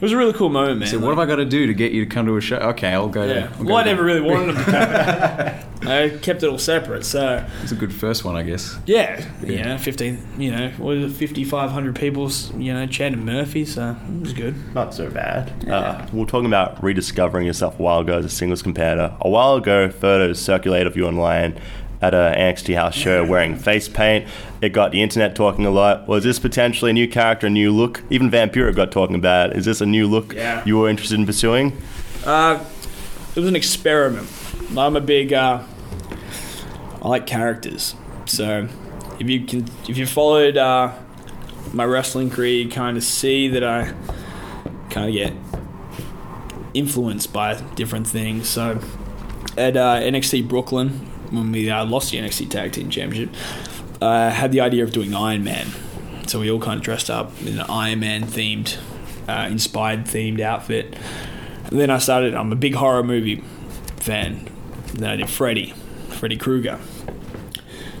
was 0.04 0.12
a 0.12 0.16
really 0.16 0.32
cool 0.32 0.48
moment, 0.50 0.78
man. 0.80 0.88
so 0.88 0.98
what 1.00 1.08
have 1.10 1.18
I 1.18 1.26
got 1.26 1.36
to 1.36 1.44
do 1.44 1.66
to 1.66 1.74
get 1.74 1.90
you 1.92 2.04
to 2.04 2.10
come 2.10 2.26
to 2.26 2.36
a 2.36 2.40
show? 2.40 2.56
Okay, 2.56 2.88
I'll 2.88 3.08
go. 3.08 3.24
Yeah. 3.24 3.48
To, 3.48 3.54
I'll 3.58 3.64
Well, 3.64 3.76
I 3.76 3.84
never 3.84 4.02
to- 4.02 4.04
really 4.04 4.20
wanted 4.20 4.54
them 4.54 4.64
to 4.64 4.70
come. 4.70 5.60
I 5.86 6.08
kept 6.22 6.42
it 6.42 6.46
all 6.48 6.56
separate. 6.56 7.04
So 7.04 7.44
It's 7.62 7.72
a 7.72 7.74
good 7.74 7.92
first 7.92 8.24
one, 8.24 8.36
I 8.36 8.42
guess. 8.42 8.74
yeah, 8.86 9.22
you 9.42 9.62
know, 9.62 9.76
fifteen. 9.76 10.18
You 10.38 10.50
know, 10.52 10.68
what 10.78 10.96
is 10.96 11.12
it? 11.12 11.16
Fifty 11.16 11.44
five 11.44 11.70
hundred 11.72 11.96
people. 11.96 12.30
You 12.56 12.72
know, 12.72 12.86
chanting 12.86 13.22
Murphy. 13.24 13.66
So 13.66 13.94
it 14.08 14.20
was 14.20 14.32
good. 14.32 14.54
Not 14.74 14.94
so 14.94 15.10
bad. 15.10 15.52
Uh, 15.68 16.06
We're 16.12 16.24
talking 16.24 16.46
about 16.46 16.82
rediscovering 16.82 17.46
yourself 17.46 17.78
a 17.78 17.82
while 17.82 17.98
ago 18.00 18.16
as 18.18 18.24
a 18.24 18.30
singles 18.30 18.62
competitor. 18.62 19.14
A 19.20 19.28
while 19.28 19.56
ago, 19.56 19.90
photos 19.90 20.40
circulated 20.40 20.86
of 20.86 20.96
you 20.96 21.06
online 21.06 21.60
at 22.06 22.14
a 22.14 22.34
NXT 22.38 22.74
house 22.76 22.94
show 22.94 23.24
wearing 23.24 23.56
face 23.56 23.88
paint. 23.88 24.26
It 24.60 24.70
got 24.70 24.92
the 24.92 25.02
internet 25.02 25.34
talking 25.34 25.64
a 25.66 25.70
lot. 25.70 26.06
Was 26.08 26.24
this 26.24 26.38
potentially 26.38 26.90
a 26.90 26.94
new 26.94 27.08
character, 27.08 27.46
a 27.46 27.50
new 27.50 27.72
look? 27.72 28.02
Even 28.10 28.30
Vampiro 28.30 28.74
got 28.74 28.90
talking 28.92 29.16
about 29.16 29.50
it. 29.50 29.56
Is 29.56 29.64
this 29.64 29.80
a 29.80 29.86
new 29.86 30.06
look 30.06 30.34
Yeah. 30.34 30.62
you 30.66 30.78
were 30.78 30.88
interested 30.88 31.18
in 31.18 31.26
pursuing? 31.26 31.76
Uh, 32.24 32.58
it 33.34 33.40
was 33.40 33.48
an 33.48 33.56
experiment. 33.56 34.28
I'm 34.76 34.96
a 34.96 35.00
big. 35.00 35.32
Uh, 35.32 35.62
I 37.02 37.08
like 37.08 37.26
characters, 37.26 37.94
so 38.24 38.68
if 39.20 39.28
you 39.28 39.44
can, 39.44 39.66
if 39.88 39.98
you 39.98 40.06
followed 40.06 40.56
uh, 40.56 40.92
my 41.72 41.84
wrestling 41.84 42.30
career, 42.30 42.62
you 42.62 42.68
kind 42.70 42.96
of 42.96 43.04
see 43.04 43.48
that 43.48 43.62
I 43.62 43.92
kind 44.90 45.08
of 45.08 45.12
get 45.14 45.32
influenced 46.72 47.32
by 47.32 47.60
different 47.74 48.06
things. 48.06 48.48
So 48.48 48.78
at 49.56 49.76
uh, 49.76 50.00
NXT 50.00 50.48
Brooklyn, 50.48 51.06
when 51.34 51.52
we 51.52 51.70
uh, 51.70 51.84
lost 51.84 52.10
the 52.10 52.18
NXT 52.18 52.50
Tag 52.50 52.72
Team 52.72 52.90
Championship, 52.90 53.34
I 54.00 54.30
had 54.30 54.52
the 54.52 54.60
idea 54.60 54.84
of 54.84 54.92
doing 54.92 55.14
Iron 55.14 55.44
Man. 55.44 55.68
So 56.26 56.40
we 56.40 56.50
all 56.50 56.60
kind 56.60 56.78
of 56.78 56.84
dressed 56.84 57.10
up 57.10 57.32
in 57.42 57.58
an 57.58 57.66
Iron 57.68 58.00
Man 58.00 58.22
themed, 58.22 58.78
uh, 59.28 59.48
inspired 59.50 60.04
themed 60.04 60.40
outfit. 60.40 60.96
And 61.66 61.78
then 61.78 61.90
I 61.90 61.98
started. 61.98 62.34
I'm 62.34 62.52
a 62.52 62.56
big 62.56 62.74
horror 62.74 63.02
movie 63.02 63.42
fan. 63.96 64.48
Then 64.94 65.10
I 65.10 65.16
did 65.16 65.28
Freddy, 65.28 65.72
Freddy 66.10 66.36
Krueger. 66.36 66.78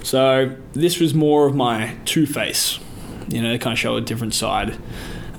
So 0.02 0.54
this 0.72 1.00
was 1.00 1.14
more 1.14 1.46
of 1.46 1.54
my 1.54 1.96
Two 2.04 2.26
Face. 2.26 2.78
You 3.28 3.42
know, 3.42 3.56
kind 3.58 3.72
of 3.72 3.78
show 3.78 3.96
a 3.96 4.00
different 4.00 4.34
side. 4.34 4.76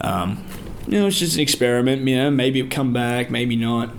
Um, 0.01 0.43
you 0.88 0.99
know, 0.99 1.08
it's 1.08 1.19
just 1.19 1.36
an 1.36 1.41
experiment. 1.41 2.08
You 2.08 2.17
know, 2.17 2.31
maybe 2.31 2.60
it'll 2.60 2.71
come 2.71 2.93
back, 2.93 3.29
maybe 3.29 3.55
not. 3.55 3.91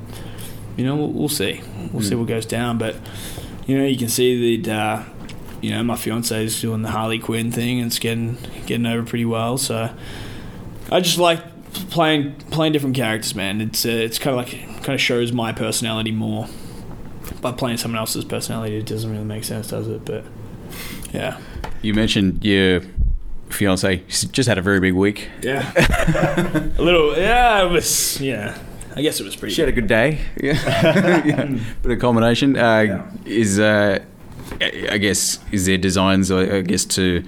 You 0.77 0.85
know, 0.85 0.97
we'll, 0.97 1.13
we'll 1.13 1.29
see. 1.29 1.63
We'll 1.93 2.03
see 2.03 2.15
what 2.15 2.29
goes 2.29 2.47
down. 2.47 2.79
But 2.79 2.97
you 3.67 3.79
know, 3.79 3.85
you 3.85 3.97
can 3.99 4.09
see 4.09 4.57
that. 4.63 4.73
Uh, 4.73 5.05
you 5.63 5.71
know, 5.71 5.83
my 5.83 5.97
fiance 5.97 6.45
is 6.45 6.61
doing 6.61 6.83
the 6.83 6.91
Harley 6.91 7.19
Quinn 7.19 7.51
thing 7.51 7.79
and 7.81 7.87
it's 7.89 7.99
getting 7.99 8.37
getting 8.67 8.85
over 8.87 9.05
pretty 9.09 9.25
well. 9.25 9.57
So 9.57 9.91
I 10.93 11.01
just 11.01 11.19
like 11.19 11.41
playing 11.91 12.35
playing 12.51 12.73
different 12.75 12.95
characters, 12.95 13.35
man. 13.35 13.61
It's 13.63 13.85
uh, 13.87 13.89
it's 13.89 14.19
kind 14.19 14.39
of 14.39 14.45
like 14.47 14.83
kind 14.85 14.95
of 14.95 15.01
shows 15.01 15.33
my 15.33 15.53
personality 15.53 16.13
more. 16.13 16.47
By 17.41 17.53
playing 17.53 17.79
someone 17.79 17.99
else's 17.99 18.25
personality, 18.25 18.77
it 18.77 18.87
doesn't 18.87 19.11
really 19.11 19.25
make 19.25 19.45
sense, 19.45 19.69
does 19.69 19.89
it? 19.89 20.05
But 20.05 20.25
yeah, 21.13 21.39
You 21.83 21.95
mentioned 21.95 22.45
your 22.45 22.83
fiance 23.49 23.97
just 24.09 24.47
had 24.49 24.59
a 24.59 24.63
very 24.63 24.79
big 24.79 24.93
week. 24.95 25.29
yeah, 25.43 25.73
a 26.79 26.83
little. 26.83 27.17
Yeah, 27.17 27.65
it 27.65 27.71
was. 27.71 28.21
Yeah, 28.21 28.57
I 28.97 29.03
guess 29.03 29.21
it 29.21 29.25
was 29.25 29.37
pretty. 29.37 29.55
She 29.55 29.61
had 29.61 29.69
a 29.69 29.73
good 29.73 29.87
day. 29.89 30.21
Yeah, 30.43 31.25
yeah. 31.25 31.59
bit 31.83 31.93
of 31.93 31.99
combination. 32.01 32.57
Uh, 32.57 32.81
Yeah. 32.81 33.11
Is 33.25 33.59
uh, 33.61 33.99
I 34.61 34.89
I 34.93 34.99
guess 34.99 35.39
is 35.53 35.67
there 35.67 35.79
designs? 35.79 36.31
I 36.31 36.57
I 36.57 36.61
guess 36.63 36.85
to 36.97 37.23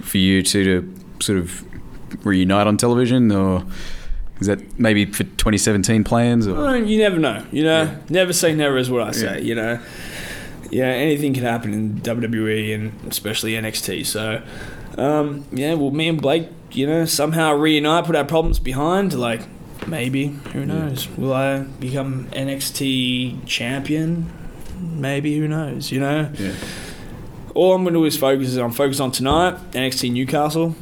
for 0.00 0.18
you 0.18 0.42
two 0.42 0.64
to 0.64 0.94
sort 1.24 1.38
of 1.38 1.64
reunite 2.24 2.66
on 2.66 2.76
television, 2.76 3.30
or 3.32 3.64
is 4.40 4.46
that 4.46 4.78
maybe 4.78 5.04
for 5.06 5.24
2017 5.24 6.04
plans? 6.04 6.46
Or 6.46 6.54
Well, 6.54 6.76
you 6.76 6.98
never 6.98 7.18
know. 7.18 7.44
You 7.52 7.64
know, 7.64 7.82
Yeah. 7.82 7.96
never 8.08 8.32
say 8.32 8.54
never 8.54 8.76
is 8.78 8.90
what 8.90 9.02
I 9.02 9.12
say. 9.12 9.36
Yeah. 9.38 9.44
You 9.44 9.54
know, 9.54 9.78
yeah, 10.70 10.86
anything 10.86 11.34
can 11.34 11.44
happen 11.44 11.72
in 11.74 12.00
WWE 12.00 12.74
and 12.74 12.92
especially 13.08 13.52
NXT. 13.52 14.04
So, 14.06 14.42
um, 14.98 15.44
yeah, 15.52 15.74
well, 15.74 15.90
me 15.90 16.08
and 16.08 16.20
Blake 16.20 16.48
you 16.74 16.86
know, 16.86 17.04
somehow 17.04 17.52
reunite, 17.52 18.06
put 18.06 18.16
our 18.16 18.24
problems 18.24 18.58
behind. 18.58 19.12
Like, 19.12 19.42
maybe. 19.86 20.28
Who 20.52 20.64
knows? 20.64 21.08
Will 21.16 21.32
I 21.32 21.60
become 21.60 22.26
NXT 22.32 23.46
champion? 23.46 24.32
Maybe. 24.80 25.36
Who 25.38 25.48
knows? 25.48 25.90
You 25.92 26.00
know? 26.00 26.30
Yeah. 26.38 26.54
All 27.54 27.74
I'm 27.74 27.82
going 27.82 27.94
to 27.94 28.00
do 28.00 28.04
is 28.04 28.16
focus. 28.16 28.48
is 28.48 28.56
I'm 28.56 28.72
focused 28.72 29.00
on 29.00 29.12
tonight, 29.12 29.54
NXT 29.72 30.12
Newcastle. 30.12 30.74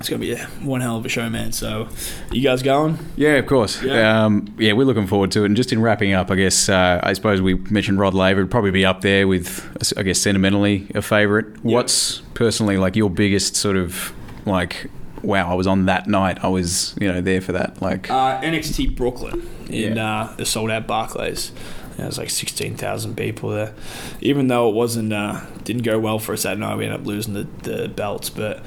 It's 0.00 0.08
going 0.08 0.20
to 0.20 0.26
be 0.26 0.32
a, 0.32 0.46
one 0.66 0.80
hell 0.80 0.96
of 0.96 1.04
a 1.04 1.10
show, 1.10 1.28
man. 1.28 1.52
So, 1.52 1.86
you 2.32 2.42
guys 2.42 2.62
going? 2.62 2.98
Yeah, 3.16 3.34
of 3.34 3.46
course. 3.46 3.82
Yeah. 3.82 3.94
Yeah. 3.94 4.24
Um, 4.24 4.54
yeah, 4.58 4.72
we're 4.72 4.86
looking 4.86 5.06
forward 5.06 5.30
to 5.32 5.42
it. 5.42 5.46
And 5.46 5.56
just 5.56 5.72
in 5.72 5.82
wrapping 5.82 6.14
up, 6.14 6.30
I 6.30 6.36
guess 6.36 6.70
uh, 6.70 7.00
I 7.02 7.12
suppose 7.12 7.42
we 7.42 7.54
mentioned 7.54 7.98
Rod 7.98 8.14
Laver 8.14 8.40
would 8.40 8.50
probably 8.50 8.70
be 8.70 8.84
up 8.84 9.02
there 9.02 9.28
with, 9.28 9.94
I 9.98 10.02
guess, 10.02 10.18
sentimentally 10.18 10.86
a 10.94 11.02
favourite. 11.02 11.62
What's 11.62 12.20
personally 12.32 12.78
like 12.78 12.96
your 12.96 13.10
biggest 13.10 13.56
sort 13.56 13.76
of 13.76 14.12
like, 14.46 14.90
wow, 15.22 15.50
I 15.50 15.54
was 15.54 15.66
on 15.66 15.86
that 15.86 16.06
night. 16.06 16.38
I 16.42 16.48
was, 16.48 16.94
you 17.00 17.10
know, 17.12 17.20
there 17.20 17.40
for 17.40 17.52
that. 17.52 17.80
Like, 17.82 18.10
Uh, 18.10 18.40
NXT 18.40 18.96
Brooklyn 18.96 19.46
in 19.68 19.96
Yeah. 19.96 20.20
uh, 20.22 20.36
the 20.36 20.46
sold 20.46 20.70
out 20.70 20.86
Barclays. 20.86 21.52
There 21.96 22.06
was 22.06 22.16
like 22.18 22.30
sixteen 22.30 22.76
thousand 22.76 23.16
people 23.16 23.50
there. 23.50 23.74
Even 24.22 24.48
though 24.48 24.68
it 24.70 24.74
wasn't 24.74 25.12
uh, 25.12 25.40
didn't 25.64 25.82
go 25.82 25.98
well 25.98 26.18
for 26.18 26.32
us 26.32 26.44
that 26.44 26.58
night, 26.58 26.76
we 26.78 26.84
ended 26.86 27.00
up 27.00 27.06
losing 27.06 27.34
the, 27.34 27.46
the 27.62 27.88
belts. 27.88 28.30
But 28.30 28.62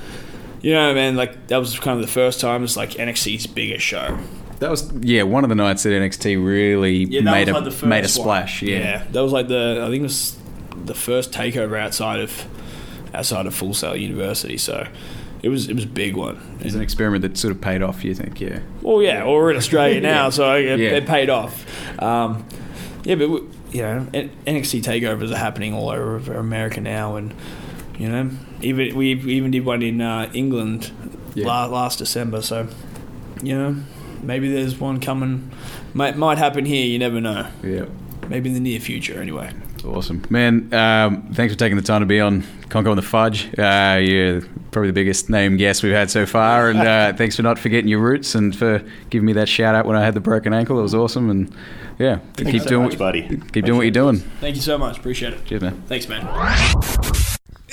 you 0.62 0.74
know, 0.74 0.94
man, 0.94 1.16
like 1.16 1.48
that 1.48 1.58
was 1.58 1.80
kind 1.80 2.00
of 2.00 2.06
the 2.06 2.12
first 2.12 2.40
time 2.40 2.64
it's 2.64 2.78
like 2.78 2.92
NXT's 2.92 3.48
biggest 3.48 3.84
show. 3.86 4.20
that 4.60 4.70
was 4.70 4.92
yeah 5.02 5.24
one 5.24 5.44
of 5.44 5.50
the 5.50 5.56
nights 5.56 5.82
that 5.84 5.90
NXT 5.90 6.46
really 6.46 7.06
Yeah, 7.06 7.22
made 7.22 7.50
a 7.50 7.60
like 7.60 7.84
made 7.84 8.06
a 8.06 8.08
splash. 8.08 8.62
Yeah. 8.62 9.04
that 9.12 9.22
was 9.22 9.32
like 9.32 9.48
the 9.48 9.80
I 9.82 9.90
think 9.90 10.02
it 10.02 10.04
was 10.04 10.38
the 10.86 10.94
first 10.94 11.32
takeover 11.32 11.80
outside 11.80 12.20
of 12.20 12.46
outside 13.16 13.48
of 13.48 13.56
Full 13.56 13.74
Sail 13.74 13.96
University. 13.96 14.58
So 14.58 14.88
it 15.44 15.50
was 15.50 15.70
it 15.70 15.76
was 15.76 15.84
a 15.84 15.88
big 15.88 16.16
one. 16.16 16.38
It 16.60 16.66
was 16.66 16.76
an 16.76 16.82
experiment 16.82 17.22
that 17.22 17.38
sort 17.38 17.52
of 17.54 17.62
paid 17.62 17.82
off. 17.84 18.04
You 18.04 18.16
think? 18.16 18.42
Yeah. 18.42 18.60
Well, 18.82 19.02
yeah, 19.02 19.24
well, 19.26 19.34
we're 19.36 19.52
in 19.52 19.58
Australia 19.58 20.02
now, 20.14 20.30
so 20.32 20.56
it, 20.56 20.80
Yeah. 20.80 20.90
it 20.92 21.06
paid 21.06 21.30
off. 21.30 21.66
Um, 22.02 22.46
yeah, 23.04 23.16
but 23.16 23.30
we, 23.30 23.42
you 23.72 23.82
know, 23.82 24.08
NXT 24.14 24.82
takeovers 24.84 25.32
are 25.32 25.38
happening 25.38 25.74
all 25.74 25.90
over 25.90 26.34
America 26.36 26.80
now, 26.82 27.16
and 27.18 27.34
you 28.00 28.10
know, 28.10 28.30
even 28.62 28.96
we 28.96 29.14
even 29.14 29.52
did 29.52 29.66
one 29.66 29.82
in 29.84 30.02
uh, 30.02 30.30
England 30.34 30.92
Yeah. 31.36 31.46
la- 31.48 31.66
last 31.66 32.00
December. 32.00 32.42
So, 32.42 32.68
you 33.44 33.56
know, 33.58 33.76
maybe 34.22 34.52
there's 34.52 34.80
one 34.80 35.00
coming. 35.00 35.52
Might 35.94 36.18
might 36.18 36.38
happen 36.38 36.66
here. 36.66 36.86
You 36.88 36.98
never 37.00 37.20
know. 37.22 37.48
Yeah. 37.62 37.86
Maybe 38.30 38.48
in 38.50 38.54
the 38.56 38.62
near 38.62 38.80
future, 38.80 39.20
anyway. 39.22 39.52
Awesome, 39.86 40.24
man. 40.30 40.74
Um, 40.74 41.34
thanks 41.34 41.54
for 41.54 41.60
taking 41.60 41.76
the 41.76 41.84
time 41.84 42.02
to 42.02 42.06
be 42.06 42.20
on 42.20 42.44
Conco 42.70 42.92
on 42.92 42.96
the 42.96 43.02
Fudge. 43.02 43.48
Uh, 43.58 44.00
you're 44.02 44.42
probably 44.72 44.90
the 44.90 44.94
biggest 44.94 45.30
name 45.30 45.58
guest 45.58 45.84
we've 45.84 45.94
had 45.94 46.10
so 46.10 46.26
far, 46.26 46.70
and 46.70 46.80
uh, 46.80 47.14
thanks 47.18 47.36
for 47.36 47.42
not 47.44 47.60
forgetting 47.60 47.88
your 47.88 48.00
roots 48.00 48.34
and 48.36 48.56
for 48.56 48.84
giving 49.10 49.26
me 49.26 49.34
that 49.34 49.50
shout 49.50 49.76
out 49.76 49.86
when 49.86 49.98
I 49.98 50.04
had 50.04 50.14
the 50.14 50.22
broken 50.22 50.54
ankle. 50.54 50.80
It 50.80 50.84
was 50.84 50.96
awesome, 50.96 51.30
and 51.30 51.54
yeah, 52.00 52.20
keep 52.38 52.62
so 52.62 52.70
doing 52.70 52.84
much, 52.90 52.98
buddy. 52.98 53.24
Keep 53.52 53.66
doing 53.66 53.78
what 53.78 53.84
you're 53.84 53.92
doing. 53.92 54.20
Thank 54.40 54.56
you 54.56 54.62
so 54.62 54.78
much. 54.78 54.98
Appreciate 54.98 55.34
it. 55.34 55.46
Cheers, 55.46 55.62
man. 55.62 55.82
Thanks, 55.88 56.08
man. 56.08 56.28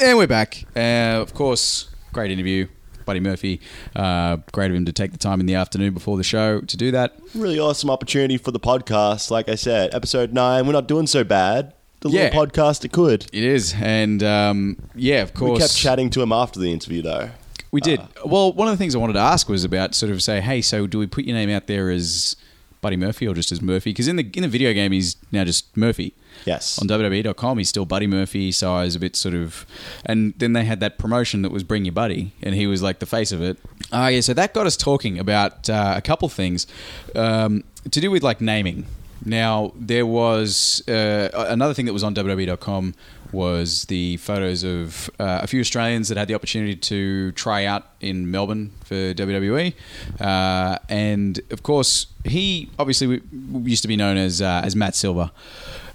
And 0.01 0.19
we're 0.19 0.27
back. 0.27 0.65
Uh, 0.75 1.21
of 1.21 1.35
course, 1.35 1.91
great 2.13 2.31
interview. 2.31 2.67
Buddy 3.07 3.21
Murphy. 3.21 3.61
Uh, 3.97 4.37
great 4.53 4.71
of 4.71 4.77
him 4.77 4.85
to 4.85 4.93
take 4.93 5.11
the 5.11 5.19
time 5.19 5.41
in 5.41 5.47
the 5.47 5.55
afternoon 5.55 5.95
before 5.95 6.17
the 6.17 6.23
show 6.23 6.61
to 6.61 6.77
do 6.77 6.93
that. 6.93 7.19
Really 7.35 7.59
awesome 7.59 7.91
opportunity 7.91 8.37
for 8.37 8.51
the 8.53 8.61
podcast. 8.61 9.31
Like 9.31 9.49
I 9.49 9.57
said, 9.57 9.95
episode 9.95 10.33
nine, 10.33 10.67
we're 10.67 10.75
not 10.75 10.87
doing 10.87 11.09
so 11.09 11.25
bad. 11.25 11.75
The 12.01 12.09
Yeah. 12.11 12.25
little 12.25 12.47
podcast 12.47 12.85
it 12.85 12.93
could. 12.93 13.27
It 13.33 13.45
is. 13.45 13.75
And 13.81 14.23
um, 14.23 14.77
yeah, 14.95 15.23
of 15.23 15.35
course. 15.35 15.53
We 15.53 15.59
kept 15.59 15.77
chatting 15.77 16.11
to 16.11 16.23
him 16.23 16.33
after 16.33 16.59
the 16.61 16.73
interview, 16.73 17.03
though. 17.03 17.31
We 17.73 17.81
did. 17.81 18.01
well, 18.25 18.53
one 18.53 18.67
of 18.69 18.73
the 18.73 18.79
things 18.79 18.95
I 18.95 18.99
wanted 18.99 19.13
to 19.15 19.21
ask 19.21 19.49
was 19.49 19.63
about 19.65 19.95
sort 19.95 20.11
of 20.11 20.23
say, 20.23 20.41
hey, 20.41 20.61
so 20.61 20.87
do 20.87 20.99
we 20.99 21.07
put 21.07 21.25
your 21.25 21.37
name 21.37 21.51
out 21.51 21.67
there 21.69 21.89
as 21.91 22.35
Buddy 22.81 22.97
Murphy 22.97 23.29
or 23.29 23.35
just 23.35 23.53
as 23.53 23.63
Murphy? 23.63 23.91
Because 23.91 24.09
in 24.09 24.17
the 24.17 24.29
in 24.35 24.43
the 24.43 24.49
video 24.49 24.73
game, 24.73 24.91
he's 24.93 25.17
now 25.31 25.45
just 25.45 25.77
Murphy. 25.77 26.15
Yes. 26.47 26.81
On 26.81 26.89
WWE.com, 26.89 27.59
he's 27.59 27.69
still 27.69 27.85
Buddy 27.85 28.07
Murphy. 28.09 28.51
So 28.51 28.75
I 28.75 28.85
was 28.85 28.97
a 28.97 28.99
bit 28.99 29.15
sort 29.15 29.35
of, 29.37 29.67
and 30.07 30.33
then 30.39 30.53
they 30.55 30.65
had 30.65 30.81
that 30.81 30.97
promotion 30.99 31.43
that 31.43 31.53
was 31.53 31.63
Bring 31.63 31.85
Your 31.85 31.93
Buddy, 31.93 32.33
and 32.43 32.55
he 32.55 32.67
was 32.67 32.83
like 32.83 32.99
the 32.99 33.07
face 33.07 33.31
of 33.31 33.41
it. 33.43 33.59
Ah, 33.93 34.09
yeah. 34.09 34.21
So 34.21 34.33
that 34.35 34.53
got 34.55 34.67
us 34.67 34.77
talking 34.77 35.19
about 35.19 35.69
uh, 35.71 35.95
a 35.97 36.01
couple 36.03 36.29
things 36.29 36.67
um, 37.15 37.63
to 37.91 38.01
do 38.01 38.11
with 38.11 38.23
like 38.25 38.41
naming. 38.41 38.87
Now 39.25 39.73
there 39.77 40.07
was 40.07 40.87
uh, 40.89 41.31
another 41.49 41.75
thing 41.75 41.87
that 41.87 41.93
was 41.93 42.05
on 42.05 42.15
WWE.com 42.15 42.95
was 43.33 43.85
the 43.85 44.17
photos 44.17 44.65
of 44.65 45.09
uh, 45.19 45.41
a 45.43 45.47
few 45.47 45.61
Australians 45.61 46.09
that 46.09 46.19
had 46.19 46.29
the 46.29 46.35
opportunity 46.35 46.75
to 46.75 47.33
try 47.33 47.65
out 47.65 47.87
in 48.01 48.31
Melbourne 48.31 48.73
for 48.85 48.95
WWE, 49.15 49.75
uh, 50.21 50.79
and 50.89 51.41
of 51.51 51.63
course 51.63 52.07
he 52.25 52.69
obviously 52.79 53.21
used 53.63 53.83
to 53.83 53.89
be 53.89 53.97
known 53.97 54.17
as 54.17 54.43
uh, 54.43 54.63
as 54.65 54.75
Matt 54.75 54.95
Silver. 54.95 55.31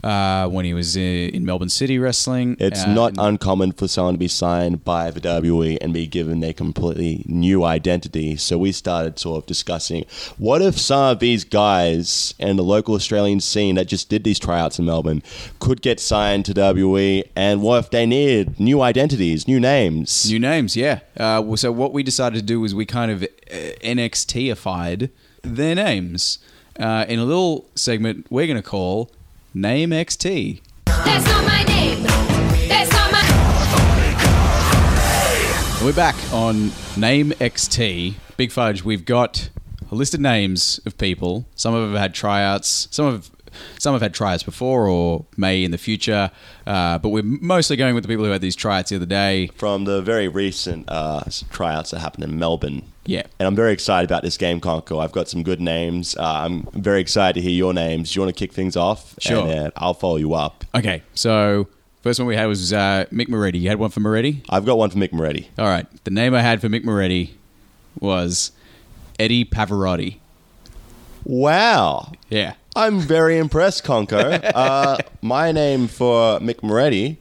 Uh, 0.05 0.47
when 0.47 0.65
he 0.65 0.73
was 0.75 0.95
in, 0.95 1.29
in 1.31 1.43
Melbourne 1.43 1.69
City 1.69 1.97
wrestling, 1.97 2.55
It's 2.59 2.83
Uh, 2.83 2.93
not 2.93 3.13
uncommon 3.17 3.71
for 3.71 3.87
someone 3.87 4.13
to 4.13 4.19
be 4.19 4.27
signed 4.27 4.83
by 4.85 5.09
the 5.09 5.19
WWE 5.19 5.79
and 5.81 5.91
be 5.93 6.05
given 6.05 6.43
a 6.43 6.53
completely 6.53 7.23
new 7.25 7.63
identity. 7.63 8.35
So 8.37 8.59
we 8.59 8.71
started 8.71 9.17
sort 9.17 9.41
of 9.41 9.47
discussing 9.47 10.05
what 10.37 10.61
if 10.61 10.77
some 10.79 11.05
of 11.13 11.19
these 11.19 11.43
guys 11.43 12.35
in 12.37 12.55
the 12.55 12.63
local 12.63 12.93
Australian 12.93 13.39
scene 13.39 13.73
that 13.75 13.87
just 13.87 14.07
did 14.07 14.23
these 14.23 14.37
tryouts 14.37 14.77
in 14.77 14.85
Melbourne 14.85 15.23
could 15.59 15.81
get 15.81 15.99
signed 15.99 16.45
to 16.45 16.53
WWE, 16.53 17.23
and 17.35 17.63
what 17.63 17.79
if 17.83 17.89
they 17.89 18.05
needed 18.05 18.59
new 18.59 18.81
identities, 18.81 19.47
new 19.47 19.59
names? 19.59 20.29
New 20.29 20.39
names, 20.39 20.77
yeah. 20.77 20.99
Uh, 21.17 21.55
so 21.55 21.71
what 21.71 21.93
we 21.93 22.03
decided 22.03 22.37
to 22.37 22.45
do 22.45 22.59
was 22.61 22.75
we 22.75 22.85
kind 22.85 23.09
of 23.11 23.23
uh, 23.23 23.55
NXT-ified 23.83 25.09
their 25.41 25.73
names 25.75 26.39
uh, 26.79 27.05
in 27.07 27.17
a 27.19 27.25
little 27.25 27.65
segment 27.75 28.25
we're 28.29 28.47
going 28.47 28.61
to 28.61 28.69
call 28.69 29.09
Name 29.57 29.91
XT. 29.91 30.59
That's 30.85 31.25
not 31.27 31.45
my 31.45 31.63
name. 31.63 32.03
That's 32.67 32.91
not 32.91 33.09
my. 33.09 33.21
We're 35.81 35.93
back 35.93 36.17
on 36.33 36.73
Name 36.97 37.31
XT. 37.31 38.15
Big 38.35 38.51
Fudge, 38.51 38.83
we've 38.83 39.05
got 39.05 39.49
a 39.89 39.95
list 39.95 40.13
of 40.13 40.19
names 40.19 40.81
of 40.85 40.97
people. 40.97 41.45
Some 41.55 41.73
of 41.73 41.83
them 41.83 41.93
have 41.93 42.01
had 42.01 42.13
tryouts. 42.13 42.89
Some 42.91 43.05
have 43.05 43.31
some 43.79 43.93
have 43.93 44.01
had 44.01 44.13
tryouts 44.13 44.43
before 44.43 44.87
or 44.87 45.25
may 45.37 45.63
in 45.63 45.71
the 45.71 45.77
future. 45.77 46.31
Uh, 46.65 46.97
but 46.99 47.09
we're 47.09 47.23
mostly 47.23 47.75
going 47.75 47.95
with 47.95 48.03
the 48.03 48.07
people 48.07 48.25
who 48.25 48.31
had 48.31 48.41
these 48.41 48.55
tryouts 48.55 48.89
the 48.89 48.95
other 48.95 49.05
day. 49.05 49.47
From 49.55 49.85
the 49.85 50.01
very 50.01 50.27
recent 50.27 50.85
uh, 50.87 51.23
tryouts 51.51 51.91
that 51.91 51.99
happened 51.99 52.23
in 52.23 52.37
Melbourne. 52.37 52.83
Yeah. 53.05 53.23
And 53.39 53.47
I'm 53.47 53.55
very 53.55 53.71
excited 53.71 54.09
about 54.09 54.23
this 54.23 54.37
game, 54.37 54.59
Conco. 54.59 55.03
I've 55.03 55.11
got 55.11 55.29
some 55.29 55.43
good 55.43 55.61
names. 55.61 56.15
Uh, 56.17 56.23
I'm 56.23 56.63
very 56.73 57.01
excited 57.01 57.35
to 57.35 57.41
hear 57.41 57.51
your 57.51 57.73
names. 57.73 58.11
Do 58.11 58.17
you 58.19 58.25
want 58.25 58.35
to 58.35 58.39
kick 58.39 58.53
things 58.53 58.75
off? 58.75 59.15
Sure. 59.19 59.41
And 59.41 59.49
then 59.49 59.71
I'll 59.75 59.93
follow 59.93 60.15
you 60.15 60.33
up. 60.33 60.65
Okay, 60.73 61.03
so 61.13 61.67
first 62.01 62.19
one 62.19 62.27
we 62.27 62.35
had 62.35 62.47
was 62.47 62.73
uh, 62.73 63.05
Mick 63.11 63.29
Moretti. 63.29 63.59
You 63.59 63.69
had 63.69 63.77
one 63.77 63.91
for 63.91 63.99
Moretti? 63.99 64.43
I've 64.49 64.65
got 64.65 64.77
one 64.77 64.89
for 64.89 64.97
Mick 64.97 65.13
Moretti. 65.13 65.49
All 65.59 65.67
right. 65.67 65.85
The 66.03 66.11
name 66.11 66.33
I 66.33 66.41
had 66.41 66.61
for 66.61 66.67
Mick 66.67 66.83
Moretti 66.83 67.37
was 67.99 68.51
Eddie 69.19 69.45
Pavarotti. 69.45 70.17
Wow. 71.23 72.11
Yeah. 72.29 72.53
I'm 72.75 72.99
very 72.99 73.37
impressed, 73.37 73.83
Conco. 73.83 74.41
Uh, 74.55 74.97
my 75.21 75.51
name 75.51 75.87
for 75.87 76.39
Mick 76.39 76.61
Moretti, 76.63 77.17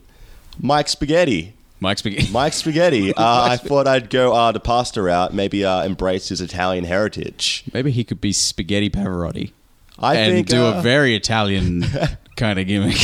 Mike 0.59 0.87
Spaghetti. 0.87 1.53
Mike 1.79 1.97
Spaghetti. 1.99 2.31
Mike 2.31 2.53
Spaghetti. 2.53 3.13
Uh, 3.13 3.43
I 3.51 3.57
thought 3.57 3.87
I'd 3.87 4.09
go 4.09 4.33
uh, 4.33 4.51
the 4.51 4.59
pasta 4.59 5.01
route, 5.01 5.33
maybe 5.33 5.65
uh, 5.65 5.83
embrace 5.83 6.29
his 6.29 6.39
Italian 6.41 6.85
heritage. 6.85 7.63
Maybe 7.73 7.91
he 7.91 8.03
could 8.03 8.21
be 8.21 8.31
Spaghetti 8.31 8.89
Pavarotti 8.89 9.51
I 9.99 10.15
and 10.15 10.33
think. 10.33 10.47
do 10.47 10.65
uh, 10.65 10.79
a 10.79 10.81
very 10.81 11.15
Italian 11.15 11.83
kind 12.37 12.59
of 12.59 12.67
gimmick. 12.67 12.97